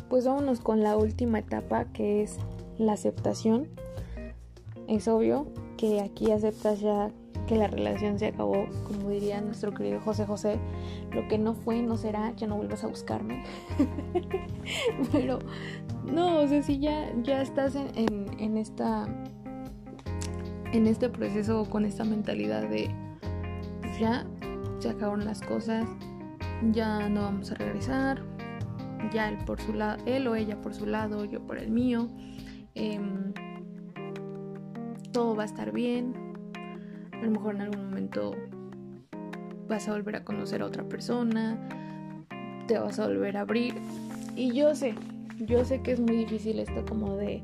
pues 0.10 0.26
vámonos 0.26 0.60
con 0.60 0.82
la 0.82 0.98
última 0.98 1.40
etapa 1.40 1.86
que 1.86 2.24
es 2.24 2.38
la 2.78 2.94
aceptación. 2.94 3.68
Es 4.88 5.08
obvio 5.08 5.48
que 5.78 6.02
aquí 6.02 6.32
aceptas 6.32 6.82
ya 6.82 7.12
que 7.52 7.58
la 7.58 7.68
relación 7.68 8.18
se 8.18 8.28
acabó, 8.28 8.66
como 8.88 9.10
diría 9.10 9.42
nuestro 9.42 9.74
querido 9.74 10.00
José 10.00 10.26
José, 10.26 10.58
lo 11.12 11.28
que 11.28 11.38
no 11.38 11.54
fue 11.54 11.82
no 11.82 11.98
será, 11.98 12.32
ya 12.38 12.48
no 12.48 12.56
vuelvas 12.56 12.86
a 12.86 12.88
buscarme. 12.88 13.44
Pero 15.12 15.40
no, 16.06 16.40
o 16.40 16.48
sea, 16.48 16.64
si 16.64 16.80
ya, 16.80 17.12
ya 17.24 17.42
estás 17.42 17.76
en, 17.76 18.28
en 18.40 18.56
esta 18.56 19.06
en 20.72 20.88
este 20.88 21.10
proceso 21.10 21.70
con 21.70 21.84
esta 21.84 22.06
mentalidad 22.06 22.70
de 22.70 22.90
ya 24.00 24.26
se 24.80 24.90
acabaron 24.90 25.26
las 25.26 25.42
cosas, 25.42 25.86
ya 26.72 27.10
no 27.10 27.24
vamos 27.24 27.52
a 27.52 27.56
regresar, 27.56 28.24
ya 29.12 29.28
él 29.28 29.40
por 29.46 29.60
su 29.60 29.74
lado, 29.74 30.02
él 30.06 30.26
o 30.26 30.36
ella 30.36 30.62
por 30.62 30.74
su 30.74 30.86
lado, 30.86 31.26
yo 31.26 31.46
por 31.46 31.58
el 31.58 31.70
mío, 31.70 32.08
em, 32.76 33.34
todo 35.12 35.36
va 35.36 35.44
a 35.44 35.48
estar 35.48 35.74
bien, 35.74 36.21
a 37.22 37.26
lo 37.26 37.32
mejor 37.32 37.56
en 37.56 37.62
algún 37.62 37.86
momento 37.86 38.36
vas 39.68 39.88
a 39.88 39.94
volver 39.94 40.16
a 40.18 40.24
conocer 40.24 40.62
a 40.62 40.66
otra 40.66 40.84
persona, 40.84 41.58
te 42.68 42.78
vas 42.80 43.00
a 43.00 43.08
volver 43.08 43.38
a 43.38 43.42
abrir 43.42 43.76
y 44.36 44.54
yo 44.54 44.76
sé, 44.76 44.96
yo 45.40 45.64
sé 45.64 45.82
que 45.82 45.92
es 45.92 46.00
muy 46.00 46.16
difícil 46.18 46.60
esto 46.60 46.84
como 46.86 47.16
de 47.16 47.44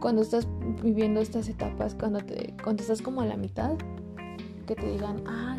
cuando 0.00 0.22
estás 0.22 0.48
viviendo 0.82 1.20
estas 1.20 1.48
etapas, 1.48 1.94
cuando 1.94 2.20
te 2.20 2.54
cuando 2.62 2.82
estás 2.82 3.02
como 3.02 3.20
a 3.20 3.26
la 3.26 3.36
mitad, 3.36 3.76
que 4.66 4.74
te 4.74 4.90
digan, 4.90 5.22
ah, 5.26 5.58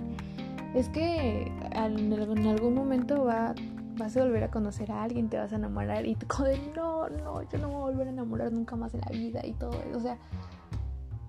es 0.73 0.89
que 0.89 1.51
en 1.73 2.47
algún 2.47 2.73
momento 2.73 3.23
va, 3.23 3.55
vas 3.97 4.17
a 4.17 4.23
volver 4.23 4.43
a 4.43 4.51
conocer 4.51 4.91
a 4.91 5.03
alguien, 5.03 5.29
te 5.29 5.37
vas 5.37 5.53
a 5.53 5.55
enamorar 5.55 6.05
y 6.05 6.15
tú 6.15 6.27
como 6.27 6.49
no, 6.75 7.09
no, 7.09 7.41
yo 7.43 7.57
no 7.59 7.67
me 7.67 7.73
voy 7.75 7.83
a 7.83 7.91
volver 7.91 8.07
a 8.07 8.11
enamorar 8.11 8.51
nunca 8.51 8.75
más 8.75 8.93
en 8.93 9.01
la 9.01 9.11
vida 9.11 9.45
y 9.45 9.53
todo 9.53 9.73
eso. 9.73 9.97
O 9.97 10.01
sea, 10.01 10.17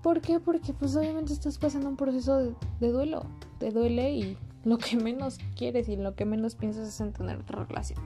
¿por 0.01 0.21
qué? 0.21 0.39
Porque 0.39 0.73
pues 0.73 0.95
obviamente 0.95 1.33
estás 1.33 1.57
pasando 1.57 1.89
un 1.89 1.97
proceso 1.97 2.37
de, 2.79 2.91
duelo, 2.91 3.23
te 3.57 3.71
duele 3.71 4.11
y 4.11 4.37
lo 4.63 4.77
que 4.77 4.97
menos 4.97 5.39
quieres 5.55 5.89
y 5.89 5.95
lo 5.95 6.15
que 6.15 6.25
menos 6.25 6.55
piensas 6.55 6.87
es 6.87 7.01
en 7.01 7.13
tener 7.13 7.37
otra 7.37 7.65
relación. 7.65 7.99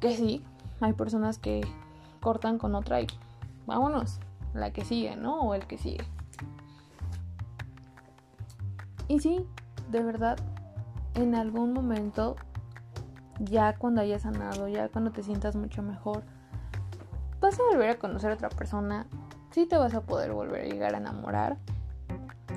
Que 0.00 0.16
sí, 0.16 0.42
hay 0.80 0.92
personas 0.92 1.38
que 1.38 1.62
cortan 2.20 2.58
con 2.58 2.74
otra 2.74 3.00
y 3.00 3.06
vámonos, 3.66 4.20
la 4.54 4.72
que 4.72 4.84
sigue, 4.84 5.16
¿no? 5.16 5.40
O 5.40 5.54
el 5.54 5.66
que 5.66 5.78
sigue. 5.78 6.04
Y 9.08 9.20
sí, 9.20 9.44
de 9.90 10.02
verdad, 10.02 10.38
en 11.14 11.34
algún 11.34 11.72
momento, 11.72 12.36
ya 13.38 13.76
cuando 13.76 14.00
hayas 14.00 14.22
sanado, 14.22 14.68
ya 14.68 14.88
cuando 14.88 15.12
te 15.12 15.22
sientas 15.22 15.54
mucho 15.54 15.82
mejor, 15.82 16.24
vas 17.40 17.58
a 17.60 17.62
volver 17.62 17.90
a 17.90 17.98
conocer 17.98 18.32
a 18.32 18.34
otra 18.34 18.48
persona, 18.48 19.06
sí 19.56 19.64
te 19.64 19.78
vas 19.78 19.94
a 19.94 20.02
poder 20.02 20.32
volver 20.32 20.66
a 20.66 20.68
llegar 20.68 20.94
a 20.94 20.98
enamorar. 20.98 21.56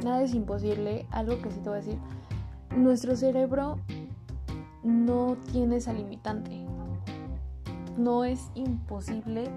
Nada 0.03 0.21
es 0.21 0.33
imposible, 0.33 1.07
algo 1.11 1.41
que 1.41 1.49
sí 1.49 1.61
te 1.61 1.69
voy 1.69 1.77
a 1.77 1.81
decir, 1.81 1.97
nuestro 2.75 3.15
cerebro 3.15 3.79
no 4.83 5.37
tiene 5.53 5.77
esa 5.77 5.93
limitante. 5.93 6.65
No 7.95 8.25
es 8.25 8.51
imposible 8.53 9.49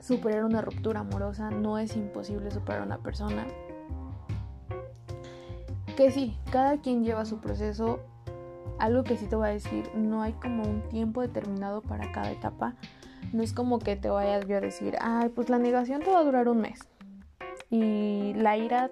superar 0.00 0.44
una 0.44 0.62
ruptura 0.62 0.98
amorosa, 0.98 1.52
no 1.52 1.78
es 1.78 1.94
imposible 1.94 2.50
superar 2.50 2.82
una 2.82 2.98
persona 2.98 3.46
que 5.96 6.10
sí, 6.10 6.36
cada 6.50 6.78
quien 6.78 7.04
lleva 7.04 7.24
su 7.24 7.38
proceso. 7.38 8.00
Algo 8.80 9.04
que 9.04 9.16
sí 9.16 9.26
te 9.26 9.36
voy 9.36 9.46
a 9.46 9.52
decir, 9.52 9.88
no 9.94 10.22
hay 10.22 10.32
como 10.32 10.64
un 10.64 10.82
tiempo 10.88 11.20
determinado 11.20 11.82
para 11.82 12.10
cada 12.10 12.32
etapa. 12.32 12.74
No 13.32 13.42
es 13.42 13.52
como 13.52 13.78
que 13.78 13.96
te 13.96 14.08
vaya 14.08 14.40
yo 14.40 14.56
a 14.56 14.60
decir, 14.60 14.96
ay, 15.00 15.28
pues 15.30 15.48
la 15.48 15.58
negación 15.58 16.02
te 16.02 16.10
va 16.10 16.20
a 16.20 16.24
durar 16.24 16.48
un 16.48 16.60
mes. 16.60 16.80
Y 17.70 18.32
la 18.34 18.56
ira 18.56 18.90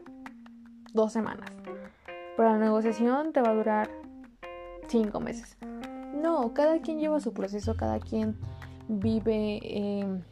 dos 0.93 1.13
semanas. 1.13 1.51
Pero 2.37 2.51
la 2.51 2.59
negociación 2.59 3.33
te 3.33 3.41
va 3.41 3.51
a 3.51 3.55
durar 3.55 3.91
cinco 4.89 5.21
meses. 5.21 5.57
No, 6.15 6.55
cada 6.55 6.81
quien 6.81 6.99
lleva 6.99 7.21
su 7.21 7.33
proceso, 7.33 7.77
cada 7.77 8.01
quien 8.01 8.37
vive 8.89 9.61
em, 9.63 10.23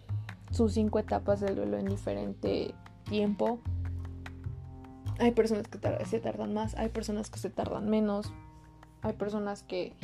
sus 0.51 0.73
cinco 0.73 0.99
etapas 0.99 1.41
del 1.41 1.57
duelo 1.57 1.79
en 1.79 1.87
diferente 1.87 2.75
tiempo. 3.05 3.61
Hay 5.19 5.33
personas 5.33 5.69
que 5.69 5.79
se 6.07 6.21
tardan 6.21 6.55
más, 6.55 6.75
hay 6.77 6.89
personas 6.89 7.31
que 7.31 7.39
se 7.39 7.51
tardan 7.51 7.89
menos, 7.89 8.33
hay 9.03 9.13
personas 9.13 9.63
que 9.63 9.95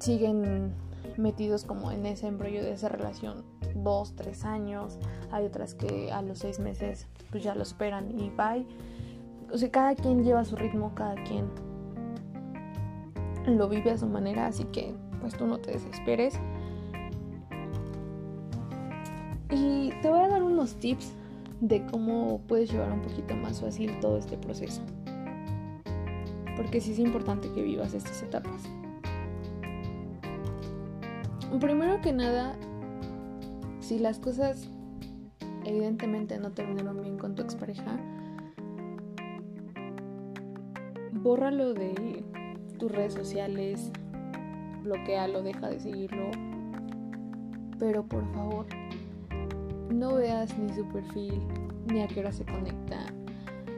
siguen 0.00 0.74
metidos 1.18 1.64
como 1.64 1.90
en 1.90 2.06
ese 2.06 2.26
embrollo 2.26 2.62
de 2.62 2.72
esa 2.72 2.88
relación 2.88 3.44
dos, 3.74 4.14
tres 4.16 4.44
años, 4.44 4.98
hay 5.30 5.44
otras 5.44 5.74
que 5.74 6.10
a 6.12 6.22
los 6.22 6.38
seis 6.38 6.58
meses 6.58 7.06
pues 7.30 7.42
ya 7.42 7.54
lo 7.54 7.62
esperan 7.62 8.10
y 8.18 8.30
bye. 8.30 8.66
O 9.52 9.58
sea, 9.58 9.70
cada 9.70 9.94
quien 9.94 10.24
lleva 10.24 10.44
su 10.44 10.56
ritmo, 10.56 10.94
cada 10.94 11.14
quien 11.24 11.46
lo 13.46 13.68
vive 13.68 13.92
a 13.92 13.98
su 13.98 14.06
manera, 14.06 14.46
así 14.46 14.64
que 14.64 14.94
pues 15.20 15.36
tú 15.36 15.46
no 15.46 15.58
te 15.58 15.72
desesperes. 15.72 16.34
Y 19.50 19.90
te 20.02 20.08
voy 20.08 20.20
a 20.20 20.28
dar 20.28 20.42
unos 20.42 20.74
tips 20.76 21.12
de 21.60 21.86
cómo 21.86 22.40
puedes 22.46 22.70
llevar 22.70 22.92
un 22.92 23.02
poquito 23.02 23.36
más 23.36 23.60
fácil 23.60 23.98
todo 24.00 24.18
este 24.18 24.36
proceso. 24.36 24.82
Porque 26.56 26.80
sí 26.80 26.92
es 26.92 26.98
importante 26.98 27.50
que 27.52 27.62
vivas 27.62 27.94
estas 27.94 28.22
etapas. 28.22 28.62
Primero 31.60 32.00
que 32.00 32.12
nada, 32.12 32.54
si 33.80 33.98
las 33.98 34.18
cosas 34.18 34.68
evidentemente 35.64 36.38
no 36.38 36.52
terminaron 36.52 37.00
bien 37.02 37.18
con 37.18 37.34
tu 37.34 37.42
expareja, 37.42 37.96
bórralo 41.12 41.72
de 41.72 42.22
tus 42.78 42.92
redes 42.92 43.14
sociales, 43.14 43.90
bloquealo, 44.82 45.42
deja 45.42 45.68
de 45.68 45.80
seguirlo. 45.80 46.30
Pero 47.78 48.04
por 48.06 48.24
favor, 48.32 48.66
no 49.90 50.14
veas 50.14 50.56
ni 50.58 50.72
su 50.72 50.86
perfil, 50.88 51.42
ni 51.86 52.02
a 52.02 52.06
qué 52.06 52.20
hora 52.20 52.32
se 52.32 52.44
conecta, 52.44 53.06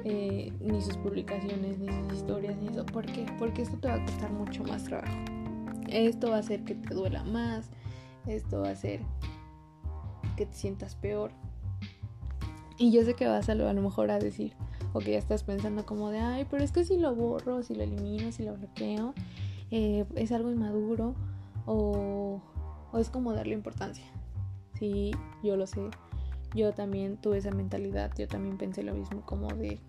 eh, 0.05 0.53
ni 0.61 0.81
sus 0.81 0.97
publicaciones, 0.97 1.79
ni 1.79 1.89
sus 1.89 2.19
historias, 2.19 2.57
ni 2.57 2.69
eso. 2.69 2.85
¿Por 2.87 3.07
qué? 3.07 3.25
Porque 3.39 3.63
esto 3.63 3.77
te 3.79 3.89
va 3.89 3.95
a 3.95 4.05
costar 4.05 4.33
mucho 4.33 4.65
más 4.65 4.85
trabajo. 4.85 5.38
Esto 5.91 6.31
va 6.31 6.37
a 6.37 6.41
hacer 6.41 6.65
que 6.65 6.75
te 6.75 6.95
duela 6.95 7.25
más, 7.25 7.71
esto 8.27 8.61
va 8.61 8.69
a 8.69 8.73
hacer 8.73 9.01
que 10.37 10.47
te 10.47 10.55
sientas 10.55 10.95
peor. 10.95 11.33
Y 12.79 12.93
yo 12.93 13.03
sé 13.03 13.15
que 13.15 13.27
vas 13.27 13.49
a 13.49 13.55
lo, 13.55 13.69
a 13.69 13.73
lo 13.73 13.83
mejor 13.83 14.11
a 14.11 14.19
decir, 14.19 14.55
o 14.93 15.01
que 15.01 15.13
ya 15.13 15.19
estás 15.19 15.43
pensando 15.43 15.85
como 15.85 16.11
de, 16.11 16.21
ay, 16.21 16.47
pero 16.49 16.63
es 16.63 16.71
que 16.71 16.85
si 16.85 16.97
lo 16.97 17.15
borro, 17.15 17.63
si 17.63 17.75
lo 17.75 17.83
elimino, 17.83 18.31
si 18.31 18.45
lo 18.45 18.55
bloqueo, 18.55 19.15
eh, 19.71 20.07
es 20.15 20.33
algo 20.33 20.51
inmaduro 20.51 21.15
o, 21.67 22.41
o 22.93 22.99
es 22.99 23.11
como 23.11 23.33
darle 23.33 23.55
importancia. 23.55 24.05
Sí, 24.79 25.11
yo 25.43 25.57
lo 25.57 25.67
sé. 25.67 25.91
Yo 26.55 26.73
también 26.73 27.17
tuve 27.19 27.39
esa 27.39 27.51
mentalidad, 27.51 28.13
yo 28.17 28.27
también 28.29 28.57
pensé 28.57 28.83
lo 28.83 28.95
mismo 28.95 29.21
como 29.27 29.49
de, 29.49 29.81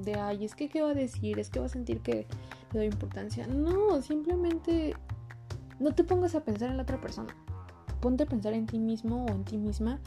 de, 0.00 0.14
ay, 0.14 0.44
es 0.44 0.54
que 0.54 0.68
qué 0.68 0.80
va 0.82 0.90
a 0.90 0.94
decir, 0.94 1.38
es 1.38 1.50
que 1.50 1.60
va 1.60 1.66
a 1.66 1.68
sentir 1.68 2.00
que 2.00 2.26
le 2.72 2.86
importancia. 2.86 3.46
No, 3.46 4.00
simplemente 4.02 4.94
no 5.78 5.92
te 5.94 6.04
pongas 6.04 6.34
a 6.34 6.44
pensar 6.44 6.70
en 6.70 6.76
la 6.76 6.84
otra 6.84 7.00
persona. 7.00 7.34
Ponte 8.00 8.24
a 8.24 8.26
pensar 8.26 8.52
en 8.54 8.66
ti 8.66 8.78
mismo 8.78 9.26
o 9.26 9.28
en 9.28 9.44
ti 9.44 9.58
misma. 9.58 10.00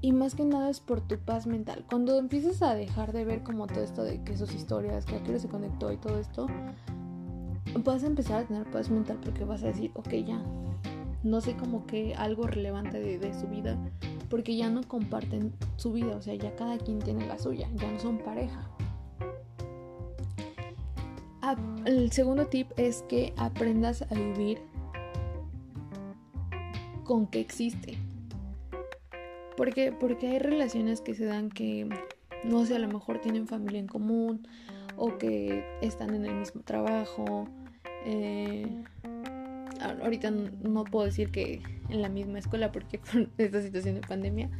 Y 0.00 0.12
más 0.12 0.34
que 0.34 0.44
nada 0.44 0.70
es 0.70 0.80
por 0.80 1.00
tu 1.00 1.18
paz 1.18 1.46
mental. 1.46 1.84
Cuando 1.88 2.18
empiezas 2.18 2.62
a 2.62 2.74
dejar 2.74 3.12
de 3.12 3.24
ver 3.24 3.42
como 3.42 3.66
todo 3.66 3.82
esto 3.82 4.04
de 4.04 4.22
que 4.22 4.36
sus 4.36 4.54
historias, 4.54 5.04
que 5.04 5.16
aquello 5.16 5.40
se 5.40 5.48
conectó 5.48 5.92
y 5.92 5.96
todo 5.96 6.18
esto, 6.18 6.46
vas 7.84 8.04
a 8.04 8.06
empezar 8.06 8.42
a 8.42 8.46
tener 8.46 8.70
paz 8.70 8.90
mental 8.90 9.18
porque 9.22 9.44
vas 9.44 9.62
a 9.64 9.66
decir, 9.66 9.90
ok, 9.94 10.10
ya, 10.24 10.40
no 11.24 11.40
sé 11.40 11.56
como 11.56 11.84
que 11.86 12.14
algo 12.14 12.46
relevante 12.46 13.00
de, 13.00 13.18
de, 13.18 13.34
su 13.34 13.48
vida, 13.48 13.76
porque 14.30 14.56
ya 14.56 14.70
no 14.70 14.82
comparten 14.86 15.52
su 15.76 15.92
vida, 15.92 16.16
o 16.16 16.22
sea, 16.22 16.34
ya 16.34 16.54
cada 16.54 16.78
quien 16.78 17.00
tiene 17.00 17.26
la 17.26 17.38
suya, 17.38 17.68
ya 17.74 17.90
no 17.90 17.98
son 17.98 18.18
pareja. 18.18 18.70
El 21.84 22.12
segundo 22.12 22.46
tip 22.46 22.70
es 22.76 23.02
que 23.08 23.32
aprendas 23.36 24.02
a 24.02 24.14
vivir 24.14 24.60
con 27.04 27.26
que 27.26 27.40
existe. 27.40 27.98
Porque, 29.56 29.92
porque 29.92 30.28
hay 30.28 30.38
relaciones 30.38 31.00
que 31.00 31.14
se 31.14 31.24
dan 31.24 31.50
que, 31.50 31.88
no 32.44 32.64
sé, 32.64 32.76
a 32.76 32.78
lo 32.78 32.88
mejor 32.88 33.20
tienen 33.20 33.48
familia 33.48 33.80
en 33.80 33.86
común 33.86 34.46
o 34.96 35.16
que 35.16 35.64
están 35.80 36.14
en 36.14 36.26
el 36.26 36.34
mismo 36.34 36.60
trabajo. 36.62 37.48
Eh, 38.04 38.84
ahorita 40.02 40.30
no 40.30 40.84
puedo 40.84 41.06
decir 41.06 41.30
que 41.30 41.62
en 41.88 42.02
la 42.02 42.08
misma 42.08 42.38
escuela 42.38 42.70
porque 42.72 42.98
con 43.12 43.30
esta 43.38 43.62
situación 43.62 43.96
de 43.96 44.00
pandemia. 44.02 44.50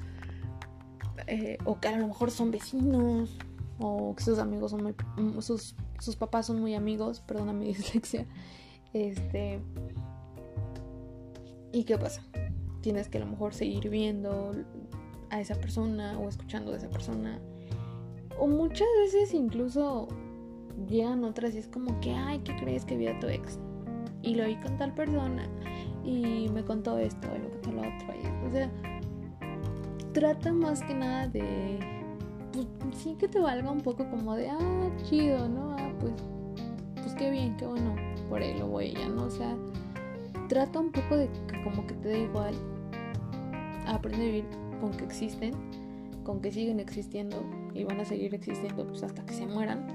Eh, 1.27 1.59
o 1.65 1.79
que 1.79 1.89
a 1.89 1.99
lo 1.99 2.07
mejor 2.07 2.31
son 2.31 2.51
vecinos 2.51 3.37
o 3.79 4.15
que 4.15 4.23
sus 4.23 4.39
amigos 4.39 4.71
son 4.73 4.83
muy, 4.83 4.95
sus 5.43 5.75
sus 5.99 6.17
papás 6.17 6.47
son 6.47 6.61
muy 6.61 6.75
amigos, 6.75 7.21
perdona 7.27 7.53
mi 7.53 7.67
dislexia. 7.67 8.27
Este. 8.93 9.61
¿Y 11.73 11.85
qué 11.85 11.99
pasa? 11.99 12.23
Tienes 12.81 13.09
que 13.09 13.19
a 13.19 13.21
lo 13.21 13.27
mejor 13.27 13.53
seguir 13.53 13.91
viendo 13.91 14.53
a 15.31 15.41
esa 15.41 15.55
persona 15.57 16.19
o 16.19 16.29
escuchando 16.29 16.73
a 16.73 16.77
esa 16.77 16.89
persona. 16.89 17.39
O 18.39 18.47
muchas 18.47 18.89
veces 19.01 19.35
incluso 19.35 20.09
llegan 20.89 21.25
otras 21.25 21.55
y 21.55 21.59
es 21.59 21.69
como 21.69 22.01
que, 22.01 22.13
ay, 22.13 22.39
¿qué 22.39 22.55
crees 22.57 22.85
que 22.85 22.97
vi 22.97 23.09
a 23.09 23.19
tu 23.19 23.27
ex? 23.27 23.59
Y 24.23 24.37
lo 24.37 24.45
oí 24.45 24.57
con 24.57 24.79
tal 24.79 24.95
persona 24.95 25.49
y 26.05 26.49
me 26.49 26.65
contó 26.65 26.97
esto 26.99 27.29
y 27.37 27.41
me 27.41 27.49
contó 27.51 27.73
lo 27.73 27.81
otro. 27.81 28.47
o 28.47 28.51
sea, 28.51 28.71
trata 30.13 30.53
más 30.53 30.83
que 30.83 30.95
nada 30.95 31.29
de 31.29 31.98
pues 32.53 32.67
sí 32.97 33.17
que 33.19 33.29
te 33.29 33.39
valga 33.39 33.71
un 33.71 33.81
poco 33.81 34.09
como 34.11 34.35
de, 34.35 34.51
ah, 34.51 34.91
chido, 35.05 35.49
¿no? 35.49 35.77
Ah, 35.79 35.93
pues, 36.01 36.13
pues 37.03 37.15
qué 37.15 37.31
bien, 37.31 37.57
qué 37.57 37.67
bueno 37.67 37.95
por 38.29 38.43
él 38.43 38.61
o 38.63 38.81
ella, 38.81 39.09
¿no? 39.09 39.25
O 39.25 39.31
sea, 39.31 39.57
trata 40.49 40.81
un 40.81 40.91
poco 40.91 41.17
de 41.17 41.29
que 41.47 41.63
como 41.63 41.87
que 41.87 41.95
te 41.95 42.09
da 42.11 42.19
igual. 42.19 42.55
Aprende 43.87 44.19
a 44.19 44.25
vivir 44.27 44.45
con 44.81 44.93
que 44.93 45.05
existen, 45.05 45.55
con 46.25 46.41
que 46.41 46.53
siguen 46.53 46.81
existiendo 46.81 47.43
y 47.75 47.85
van 47.85 48.01
a 48.01 48.05
seguir 48.05 48.35
existiendo 48.35 48.87
pues 48.87 49.03
hasta 49.03 49.25
que 49.25 49.35
se 49.35 49.47
mueran. 49.47 49.87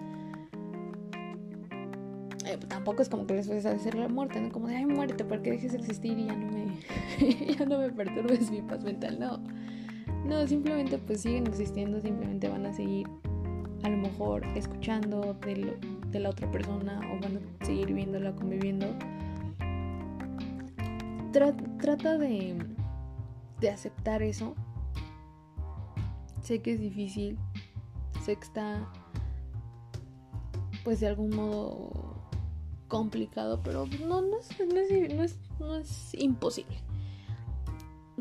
Eh, 2.46 2.58
tampoco 2.68 3.02
es 3.02 3.10
como 3.10 3.26
que 3.26 3.36
les 3.36 3.48
vas 3.48 3.66
a 3.66 3.74
decir 3.74 3.96
la 3.96 4.10
muerte, 4.10 4.42
¿no? 4.42 4.52
Como 4.52 4.68
de, 4.68 4.76
ay, 4.76 4.86
muerte, 4.86 5.24
porque 5.24 5.52
dejes 5.52 5.72
de 5.72 5.78
existir 5.78 6.18
y 6.18 6.26
ya 6.26 6.36
no 6.36 6.52
me, 6.52 6.66
ya 7.58 7.66
no 7.66 7.78
me 7.78 7.90
perturbes 7.90 8.52
mi 8.52 8.62
paz 8.62 8.84
mental, 8.84 9.20
no. 9.20 9.40
No, 10.26 10.48
simplemente 10.48 10.98
pues 10.98 11.22
siguen 11.22 11.48
existiendo, 11.48 12.00
simplemente 12.00 12.48
van 12.48 12.66
a 12.66 12.74
seguir 12.74 13.08
a 13.84 13.90
lo 13.90 13.98
mejor 13.98 14.46
escuchando 14.56 15.34
de, 15.46 16.20
la 16.20 16.30
otra 16.30 16.50
persona 16.50 17.02
o 17.12 17.20
van 17.22 17.38
a 17.38 17.66
seguir 17.66 17.94
viéndola, 17.94 18.34
conviviendo. 18.34 18.88
trata 21.32 22.18
de, 22.18 22.56
de 23.60 23.70
aceptar 23.70 24.24
eso. 24.24 24.56
Sé 26.42 26.62
que 26.62 26.74
es 26.74 26.80
difícil, 26.80 27.38
sé 28.24 28.36
que 28.36 28.44
está 28.44 28.90
pues 30.86 31.00
de 31.00 31.08
algún 31.08 31.30
modo 31.32 31.92
complicado, 32.88 33.62
pero 33.64 33.86
no, 34.02 34.22
no, 34.22 34.30
no, 34.32 34.38
es, 35.24 35.40
no 35.60 35.76
es 35.76 36.14
imposible 36.14 36.78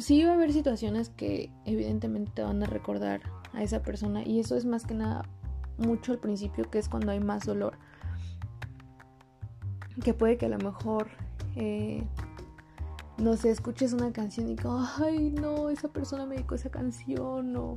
sí 0.03 0.25
va 0.25 0.33
a 0.33 0.35
haber 0.35 0.53
situaciones 0.53 1.09
que 1.11 1.51
evidentemente 1.65 2.33
te 2.35 2.43
van 2.43 2.63
a 2.63 2.67
recordar 2.67 3.21
a 3.53 3.63
esa 3.63 3.83
persona 3.83 4.23
y 4.25 4.41
eso 4.41 4.57
es 4.57 4.65
más 4.65 4.85
que 4.85 4.95
nada 4.95 5.25
mucho 5.79 6.13
al 6.13 6.19
principio 6.19 6.71
que 6.71 6.79
es 6.79 6.89
cuando 6.89 7.13
hay 7.13 7.21
más 7.21 7.45
dolor. 7.45 7.79
Que 10.03 10.15
puede 10.15 10.39
que 10.39 10.47
a 10.47 10.49
lo 10.49 10.59
mejor 10.59 11.09
eh, 11.57 12.03
no 13.19 13.37
sé 13.37 13.51
escuches 13.51 13.93
una 13.93 14.13
canción 14.13 14.49
y 14.49 14.57
digo 14.57 14.83
ay 14.99 15.31
no 15.31 15.69
esa 15.69 15.89
persona 15.89 16.25
me 16.25 16.37
dedicó 16.37 16.55
esa 16.55 16.71
canción 16.71 17.55
o, 17.57 17.75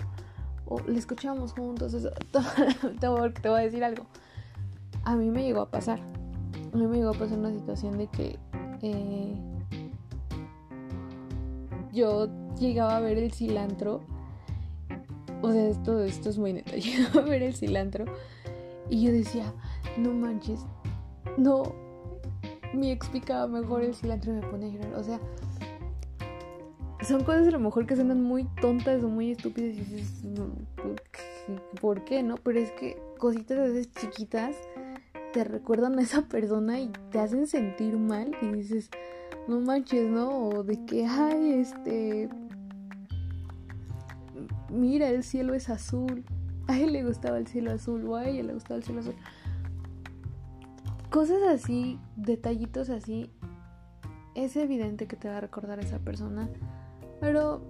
o 0.66 0.80
la 0.88 0.98
escuchamos 0.98 1.52
juntos 1.52 1.94
eso, 1.94 2.10
te 3.00 3.08
voy 3.08 3.60
a 3.60 3.64
decir 3.64 3.84
algo. 3.84 4.06
A 5.04 5.16
mí 5.16 5.30
me 5.30 5.44
llegó 5.44 5.62
a 5.62 5.70
pasar 5.70 6.00
a 6.74 6.78
mí 6.78 6.88
me 6.88 6.98
llegó 6.98 7.12
a 7.12 7.14
pasar 7.14 7.38
una 7.38 7.54
situación 7.54 7.98
de 7.98 8.08
que 8.08 8.40
eh, 8.82 9.55
yo 11.96 12.28
llegaba 12.60 12.98
a 12.98 13.00
ver 13.00 13.18
el 13.18 13.32
cilantro. 13.32 14.02
O 15.42 15.52
sea, 15.52 15.68
esto, 15.68 16.04
esto 16.04 16.30
es 16.30 16.38
muy 16.38 16.54
neta. 16.54 16.72
Llegaba 16.76 17.22
a 17.22 17.26
ver 17.26 17.42
el 17.42 17.56
cilantro 17.56 18.06
y 18.90 19.04
yo 19.04 19.12
decía, 19.12 19.54
no 19.98 20.12
manches, 20.12 20.60
no. 21.38 21.74
Mi 22.74 22.92
ex 22.92 23.08
picaba 23.10 23.48
mejor 23.48 23.84
el 23.84 23.96
cilantro 23.96 24.34
y 24.34 24.36
me 24.36 24.48
pone 24.48 24.66
a 24.68 24.70
llorar. 24.70 24.94
O 24.96 25.04
sea, 25.04 25.20
son 27.02 27.24
cosas 27.24 27.48
a 27.48 27.52
lo 27.52 27.60
mejor 27.60 27.86
que 27.86 27.96
suenan 27.96 28.22
muy 28.22 28.46
tontas 28.62 29.04
o 29.04 29.08
muy 29.08 29.32
estúpidas 29.32 29.76
y 29.76 29.82
dices, 29.82 30.24
¿por 31.80 32.04
qué 32.04 32.24
no? 32.24 32.36
Pero 32.36 32.60
es 32.60 32.72
que 32.72 32.98
cositas 33.18 33.58
a 33.60 33.64
veces 33.64 33.92
chiquitas 33.94 34.56
te 35.32 35.44
recuerdan 35.44 36.00
a 36.00 36.02
esa 36.02 36.24
persona 36.24 36.80
y 36.80 36.92
te 37.12 37.20
hacen 37.20 37.48
sentir 37.48 37.98
mal 37.98 38.36
y 38.42 38.48
dices, 38.48 38.90
no 39.48 39.60
manches, 39.60 40.10
¿no? 40.10 40.50
O 40.50 40.64
de 40.64 40.86
que, 40.86 41.06
ay, 41.06 41.54
este, 41.54 42.30
mira, 44.70 45.10
el 45.10 45.24
cielo 45.24 45.54
es 45.54 45.70
azul. 45.70 46.24
A 46.68 46.80
él 46.80 46.94
le 46.94 47.04
gustaba 47.04 47.38
el 47.38 47.48
cielo 47.48 47.72
azul 47.72 48.08
o 48.08 48.16
a 48.16 48.26
ella 48.26 48.44
le 48.44 48.54
gustaba 48.54 48.78
el 48.78 48.84
cielo 48.84 49.02
azul. 49.02 49.16
Cosas 51.12 51.44
así, 51.44 52.00
detallitos 52.16 52.90
así, 52.90 53.30
es 54.34 54.56
evidente 54.58 55.08
que 55.08 55.16
te 55.16 55.30
va 55.30 55.38
a 55.38 55.42
recordar 55.42 55.80
a 55.80 55.82
esa 55.82 56.00
persona, 56.00 56.50
pero 57.22 57.62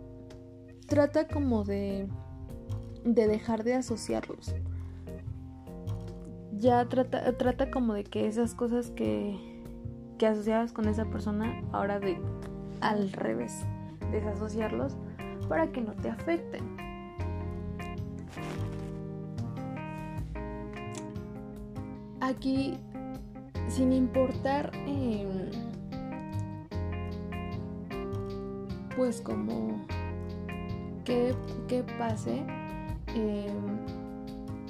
trata 0.88 1.28
como 1.28 1.64
de, 1.64 2.08
de 3.04 3.28
dejar 3.28 3.64
de 3.64 3.76
asociarlos. 3.76 4.56
Ya 6.58 6.88
trata, 6.88 7.38
trata 7.38 7.70
como 7.70 7.94
de 7.94 8.06
que 8.06 8.28
esas 8.28 8.56
cosas 8.56 8.90
que, 8.92 9.55
que 10.18 10.28
asociabas 10.28 10.72
con 10.72 10.88
esa 10.88 11.06
persona, 11.06 11.62
ahora 11.72 12.00
de 12.00 12.18
al 12.82 13.12
revés, 13.12 13.66
desasociarlos 14.12 14.96
para 15.48 15.72
que 15.72 15.82
no 15.82 15.94
te 15.94 16.10
afecten. 16.10 16.64
Aquí, 22.22 22.78
sin 23.68 23.94
importar, 23.94 24.72
eh, 24.88 25.52
pues 28.96 29.22
como 29.22 29.86
que, 31.04 31.36
pase, 32.00 32.44
eh, 33.14 33.54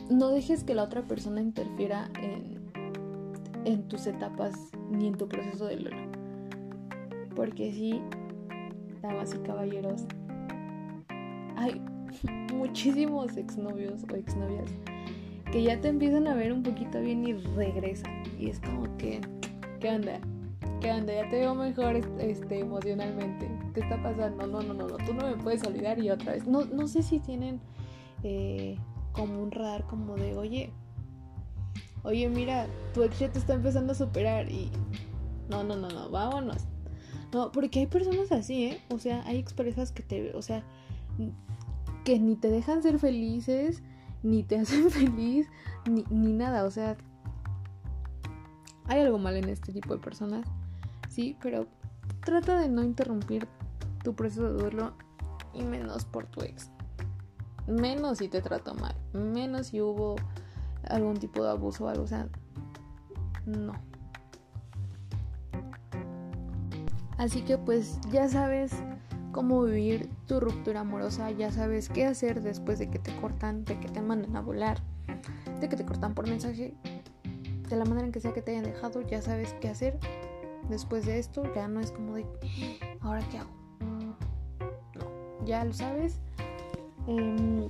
no 0.10 0.30
dejes 0.30 0.64
que 0.64 0.76
la 0.76 0.84
otra 0.84 1.04
persona 1.04 1.42
interfiera 1.42 2.10
en, 2.22 2.55
en 3.66 3.88
tus 3.88 4.08
etapas 4.08 4.72
ni 4.90 5.08
en 5.08 5.18
tu 5.18 5.28
proceso 5.28 5.66
de 5.66 5.78
duelo. 5.78 5.98
Porque 7.36 7.72
sí, 7.72 8.02
damas 9.02 9.36
y 9.36 9.40
caballeros, 9.40 10.06
hay 11.58 11.82
muchísimos 12.54 13.36
exnovios 13.36 14.06
o 14.12 14.16
exnovias 14.16 14.72
que 15.52 15.64
ya 15.64 15.80
te 15.80 15.90
empiezan 15.90 16.28
a 16.28 16.34
ver 16.34 16.52
un 16.52 16.64
poquito 16.64 17.00
bien 17.02 17.26
y 17.26 17.34
regresan. 17.34 18.24
Y 18.40 18.50
es 18.50 18.60
como 18.60 18.84
que, 18.98 19.22
¿qué 19.80 19.90
onda? 19.90 20.20
¿Qué 20.82 20.92
onda? 20.92 21.14
Ya 21.14 21.30
te 21.30 21.40
veo 21.40 21.56
mejor 21.56 21.96
este, 22.20 22.60
emocionalmente. 22.60 23.50
¿Qué 23.74 23.82
está 23.82 24.02
pasando? 24.02 24.48
No, 24.48 24.62
no, 24.62 24.74
no, 24.74 24.88
no. 24.88 24.98
Tú 24.98 25.14
no 25.14 25.28
me 25.28 25.38
puedes 25.38 25.64
olvidar 25.64 26.00
y 26.00 26.10
otra 26.10 26.34
vez. 26.34 26.48
No, 26.48 26.66
no 26.66 26.88
sé 26.88 27.04
si 27.04 27.20
tienen 27.20 27.60
eh, 28.24 28.78
como 29.14 29.42
un 29.42 29.52
radar 29.52 29.86
como 29.86 30.16
de, 30.16 30.36
oye, 30.36 30.74
oye, 32.06 32.30
mira, 32.30 32.68
tu 32.94 33.04
ex 33.04 33.20
ya 33.20 33.32
te 33.32 33.40
está 33.40 33.54
empezando 33.54 33.92
a 33.92 33.96
superar 33.96 34.50
y... 34.50 34.72
No, 35.50 35.64
no, 35.64 35.76
no, 35.76 35.90
no, 35.90 36.10
vámonos. 36.10 36.64
No, 37.34 37.52
porque 37.52 37.80
hay 37.80 37.88
personas 37.88 38.32
así, 38.32 38.66
¿eh? 38.66 38.82
O 38.90 38.98
sea, 38.98 39.24
hay 39.26 39.38
exparejas 39.38 39.92
que 39.92 40.04
te... 40.04 40.34
O 40.36 40.42
sea, 40.42 40.64
que 42.04 42.20
ni 42.20 42.36
te 42.36 42.50
dejan 42.50 42.82
ser 42.84 43.00
felices, 43.00 43.84
ni 44.24 44.44
te 44.44 44.58
hacen 44.60 44.90
feliz, 44.90 45.48
ni, 45.90 46.06
ni 46.10 46.34
nada. 46.34 46.64
O 46.64 46.72
sea, 46.72 46.96
hay 48.88 49.02
algo 49.02 49.18
mal 49.18 49.36
en 49.36 49.50
este 49.50 49.74
tipo 49.74 49.94
de 49.96 50.02
personas, 50.02 50.48
sí, 51.10 51.36
pero 51.42 51.68
trata 52.24 52.60
de 52.60 52.70
no 52.70 52.84
interrumpir 52.84 53.48
tu 54.04 54.16
proceso 54.16 54.54
de 54.54 54.62
duelo 54.62 54.94
y 55.54 55.64
menos 55.64 56.06
por 56.06 56.28
tu 56.28 56.42
ex. 56.42 56.70
Menos 57.68 58.20
si 58.20 58.28
te 58.28 58.42
trató 58.42 58.76
mal, 58.76 58.96
menos 59.14 59.68
si 59.68 59.82
hubo 59.82 60.16
algún 60.90 61.18
tipo 61.18 61.44
de 61.44 61.50
abuso 61.50 61.86
o 61.86 61.88
algo, 61.88 62.04
o 62.04 62.08
sea, 62.08 62.28
no. 63.46 63.74
Así 67.18 67.42
que 67.42 67.58
pues 67.58 68.00
ya 68.12 68.28
sabes 68.28 68.74
cómo 69.32 69.64
vivir 69.64 70.10
tu 70.28 70.40
ruptura 70.40 70.82
amorosa, 70.82 71.32
ya 71.32 71.52
sabes 71.52 71.90
qué 71.90 72.06
hacer 72.06 72.42
después 72.42 72.80
de 72.80 72.90
que 72.90 73.00
te 73.00 73.16
cortan, 73.18 73.66
de 73.66 73.80
que 73.80 73.88
te 73.88 74.02
mandan 74.02 74.36
a 74.36 74.42
volar, 74.42 74.82
de 75.60 75.70
que 75.70 75.76
te 75.76 75.86
cortan 75.86 76.14
por 76.14 76.28
mensaje, 76.28 76.74
de 77.70 77.76
la 77.76 77.86
manera 77.86 78.06
en 78.06 78.12
que 78.12 78.20
sea 78.20 78.34
que 78.34 78.42
te 78.42 78.52
hayan 78.52 78.64
dejado, 78.64 79.02
ya 79.02 79.22
sabes 79.22 79.54
qué 79.60 79.70
hacer 79.70 80.00
después 80.70 81.06
de 81.06 81.20
esto, 81.20 81.44
ya 81.54 81.68
no 81.68 81.80
es 81.80 81.92
como 81.92 82.16
de, 82.16 82.26
ahora 83.02 83.22
qué 83.30 83.40
hago. 83.40 83.50
No, 83.80 84.16
ya 85.46 85.64
lo 85.64 85.74
sabes. 85.74 86.20
Em, 87.08 87.70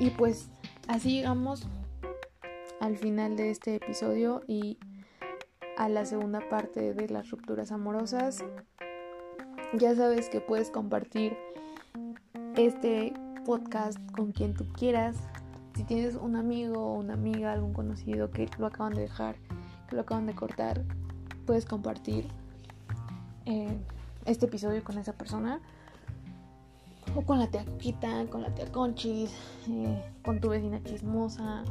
y 0.00 0.10
pues 0.10 0.48
así 0.88 1.18
llegamos 1.18 1.66
al 2.82 2.96
final 2.96 3.36
de 3.36 3.50
este 3.50 3.76
episodio 3.76 4.42
y 4.48 4.76
a 5.78 5.88
la 5.88 6.04
segunda 6.04 6.40
parte 6.50 6.94
de 6.94 7.08
las 7.08 7.30
rupturas 7.30 7.70
amorosas. 7.70 8.44
Ya 9.78 9.94
sabes 9.94 10.28
que 10.28 10.40
puedes 10.40 10.68
compartir 10.68 11.36
este 12.56 13.14
podcast 13.46 14.00
con 14.10 14.32
quien 14.32 14.54
tú 14.54 14.66
quieras. 14.72 15.16
Si 15.76 15.84
tienes 15.84 16.16
un 16.16 16.34
amigo 16.34 16.80
o 16.80 16.94
una 16.94 17.14
amiga, 17.14 17.52
algún 17.52 17.72
conocido 17.72 18.32
que 18.32 18.50
lo 18.58 18.66
acaban 18.66 18.94
de 18.94 19.02
dejar, 19.02 19.36
que 19.88 19.94
lo 19.94 20.02
acaban 20.02 20.26
de 20.26 20.34
cortar, 20.34 20.82
puedes 21.46 21.64
compartir 21.64 22.26
eh, 23.46 23.78
este 24.24 24.46
episodio 24.46 24.82
con 24.82 24.98
esa 24.98 25.12
persona. 25.12 25.60
O 27.14 27.22
con 27.22 27.38
la 27.38 27.46
tía 27.46 27.64
Quita, 27.78 28.26
con 28.28 28.42
la 28.42 28.52
tía 28.52 28.72
Conchis, 28.72 29.32
eh, 29.68 30.02
con 30.24 30.40
tu 30.40 30.48
vecina 30.48 30.82
chismosa, 30.82 31.62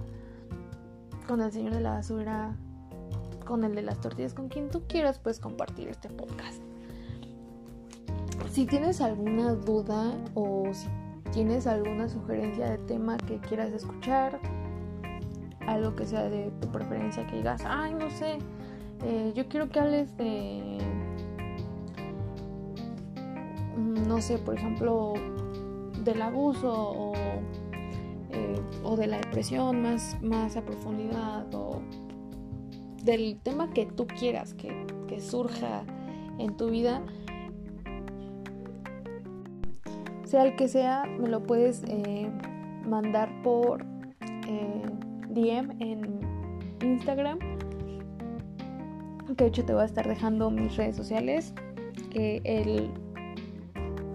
con 1.28 1.42
el 1.42 1.52
señor 1.52 1.74
de 1.74 1.82
la 1.82 1.92
basura, 1.92 2.56
con 3.46 3.64
el 3.64 3.76
de 3.76 3.82
las 3.82 4.00
tortillas, 4.00 4.34
con 4.34 4.50
quien 4.50 4.70
tú 4.70 4.84
quieras, 4.88 5.20
puedes 5.20 5.40
compartir 5.40 5.88
este 5.88 6.10
podcast. 6.10 6.62
Si 8.52 8.66
tienes 8.66 9.02
alguna 9.02 9.54
duda 9.54 10.14
o 10.34 10.66
si 10.74 10.88
tienes 11.32 11.68
alguna 11.68 12.10
sugerencia 12.10 12.70
de 12.70 12.78
tema 12.80 13.18
que 13.18 13.40
quieras 13.40 13.72
escuchar, 13.72 14.40
algo 15.68 15.96
que 15.96 16.06
sea 16.06 16.30
de 16.30 16.52
tu 16.60 16.70
preferencia, 16.72 17.26
que 17.28 17.38
digas, 17.38 17.62
ay, 17.66 17.94
no 17.94 18.10
sé, 18.10 18.40
eh, 19.04 19.32
yo 19.36 19.48
quiero 19.48 19.70
que 19.70 19.80
hables 19.80 20.16
de, 20.18 20.80
mm, 23.78 24.08
no 24.08 24.22
sé, 24.22 24.38
por 24.38 24.56
ejemplo, 24.56 25.14
del 26.04 26.22
abuso 26.22 26.72
o, 26.72 27.14
o 28.92 28.98
de 28.98 29.08
la 29.08 29.18
depresión 29.18 29.82
más, 29.82 30.18
más 30.22 30.58
a 30.58 30.66
profundidad 30.66 31.54
o 31.54 31.82
del 33.04 33.40
tema 33.42 33.72
que 33.72 33.86
tú 33.86 34.06
quieras 34.06 34.54
que, 34.54 34.86
que 35.08 35.22
surja 35.22 35.84
en 36.38 36.58
tu 36.58 36.70
vida 36.70 37.02
sea 40.32 40.46
el 40.46 40.56
que 40.56 40.70
sea, 40.70 41.04
me 41.20 41.28
lo 41.28 41.44
puedes 41.44 41.84
eh, 41.90 42.30
mandar 42.88 43.30
por 43.44 43.86
eh, 44.48 44.82
DM 45.30 45.72
en 45.82 46.22
Instagram. 46.82 47.38
Que 49.36 49.44
de 49.44 49.48
hecho 49.48 49.66
te 49.66 49.74
voy 49.74 49.82
a 49.82 49.86
estar 49.86 50.08
dejando 50.08 50.50
mis 50.50 50.78
redes 50.78 50.96
sociales. 50.96 51.54
el 52.14 52.90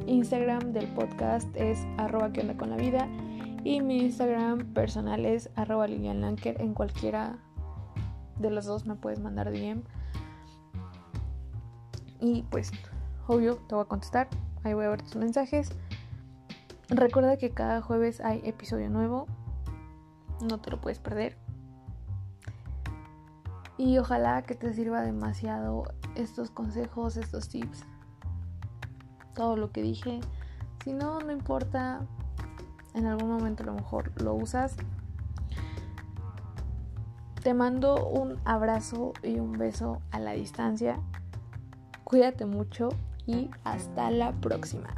Instagram 0.06 0.72
del 0.72 0.86
podcast 0.94 1.54
es 1.54 1.86
arroba 1.98 2.32
que 2.32 2.40
onda 2.40 2.56
con 2.56 2.70
la 2.70 2.76
vida. 2.76 3.06
Y 3.66 3.80
mi 3.80 3.98
Instagram 3.98 4.74
personal 4.74 5.26
es 5.26 5.50
arroba 5.56 5.88
Lilian 5.88 6.20
Lanker. 6.20 6.62
En 6.62 6.72
cualquiera 6.72 7.36
de 8.38 8.48
los 8.48 8.64
dos 8.64 8.86
me 8.86 8.94
puedes 8.94 9.18
mandar 9.18 9.50
DM. 9.50 9.82
Y 12.20 12.44
pues, 12.44 12.70
obvio, 13.26 13.56
te 13.56 13.74
voy 13.74 13.82
a 13.82 13.88
contestar. 13.88 14.28
Ahí 14.62 14.72
voy 14.72 14.84
a 14.84 14.90
ver 14.90 15.02
tus 15.02 15.16
mensajes. 15.16 15.72
Recuerda 16.90 17.38
que 17.38 17.50
cada 17.50 17.82
jueves 17.82 18.20
hay 18.20 18.40
episodio 18.44 18.88
nuevo. 18.88 19.26
No 20.48 20.60
te 20.60 20.70
lo 20.70 20.80
puedes 20.80 21.00
perder. 21.00 21.36
Y 23.78 23.98
ojalá 23.98 24.42
que 24.42 24.54
te 24.54 24.72
sirva 24.74 25.00
demasiado 25.00 25.92
estos 26.14 26.52
consejos, 26.52 27.16
estos 27.16 27.48
tips. 27.48 27.84
Todo 29.34 29.56
lo 29.56 29.72
que 29.72 29.82
dije. 29.82 30.20
Si 30.84 30.92
no, 30.92 31.18
no 31.18 31.32
importa. 31.32 32.06
En 32.96 33.04
algún 33.06 33.30
momento 33.30 33.62
a 33.62 33.66
lo 33.66 33.74
mejor 33.74 34.10
lo 34.22 34.34
usas. 34.34 34.74
Te 37.42 37.52
mando 37.52 38.08
un 38.08 38.38
abrazo 38.44 39.12
y 39.22 39.38
un 39.38 39.52
beso 39.52 40.00
a 40.10 40.18
la 40.18 40.32
distancia. 40.32 40.98
Cuídate 42.04 42.46
mucho 42.46 42.88
y 43.26 43.50
hasta 43.64 44.10
la 44.10 44.32
próxima. 44.32 44.94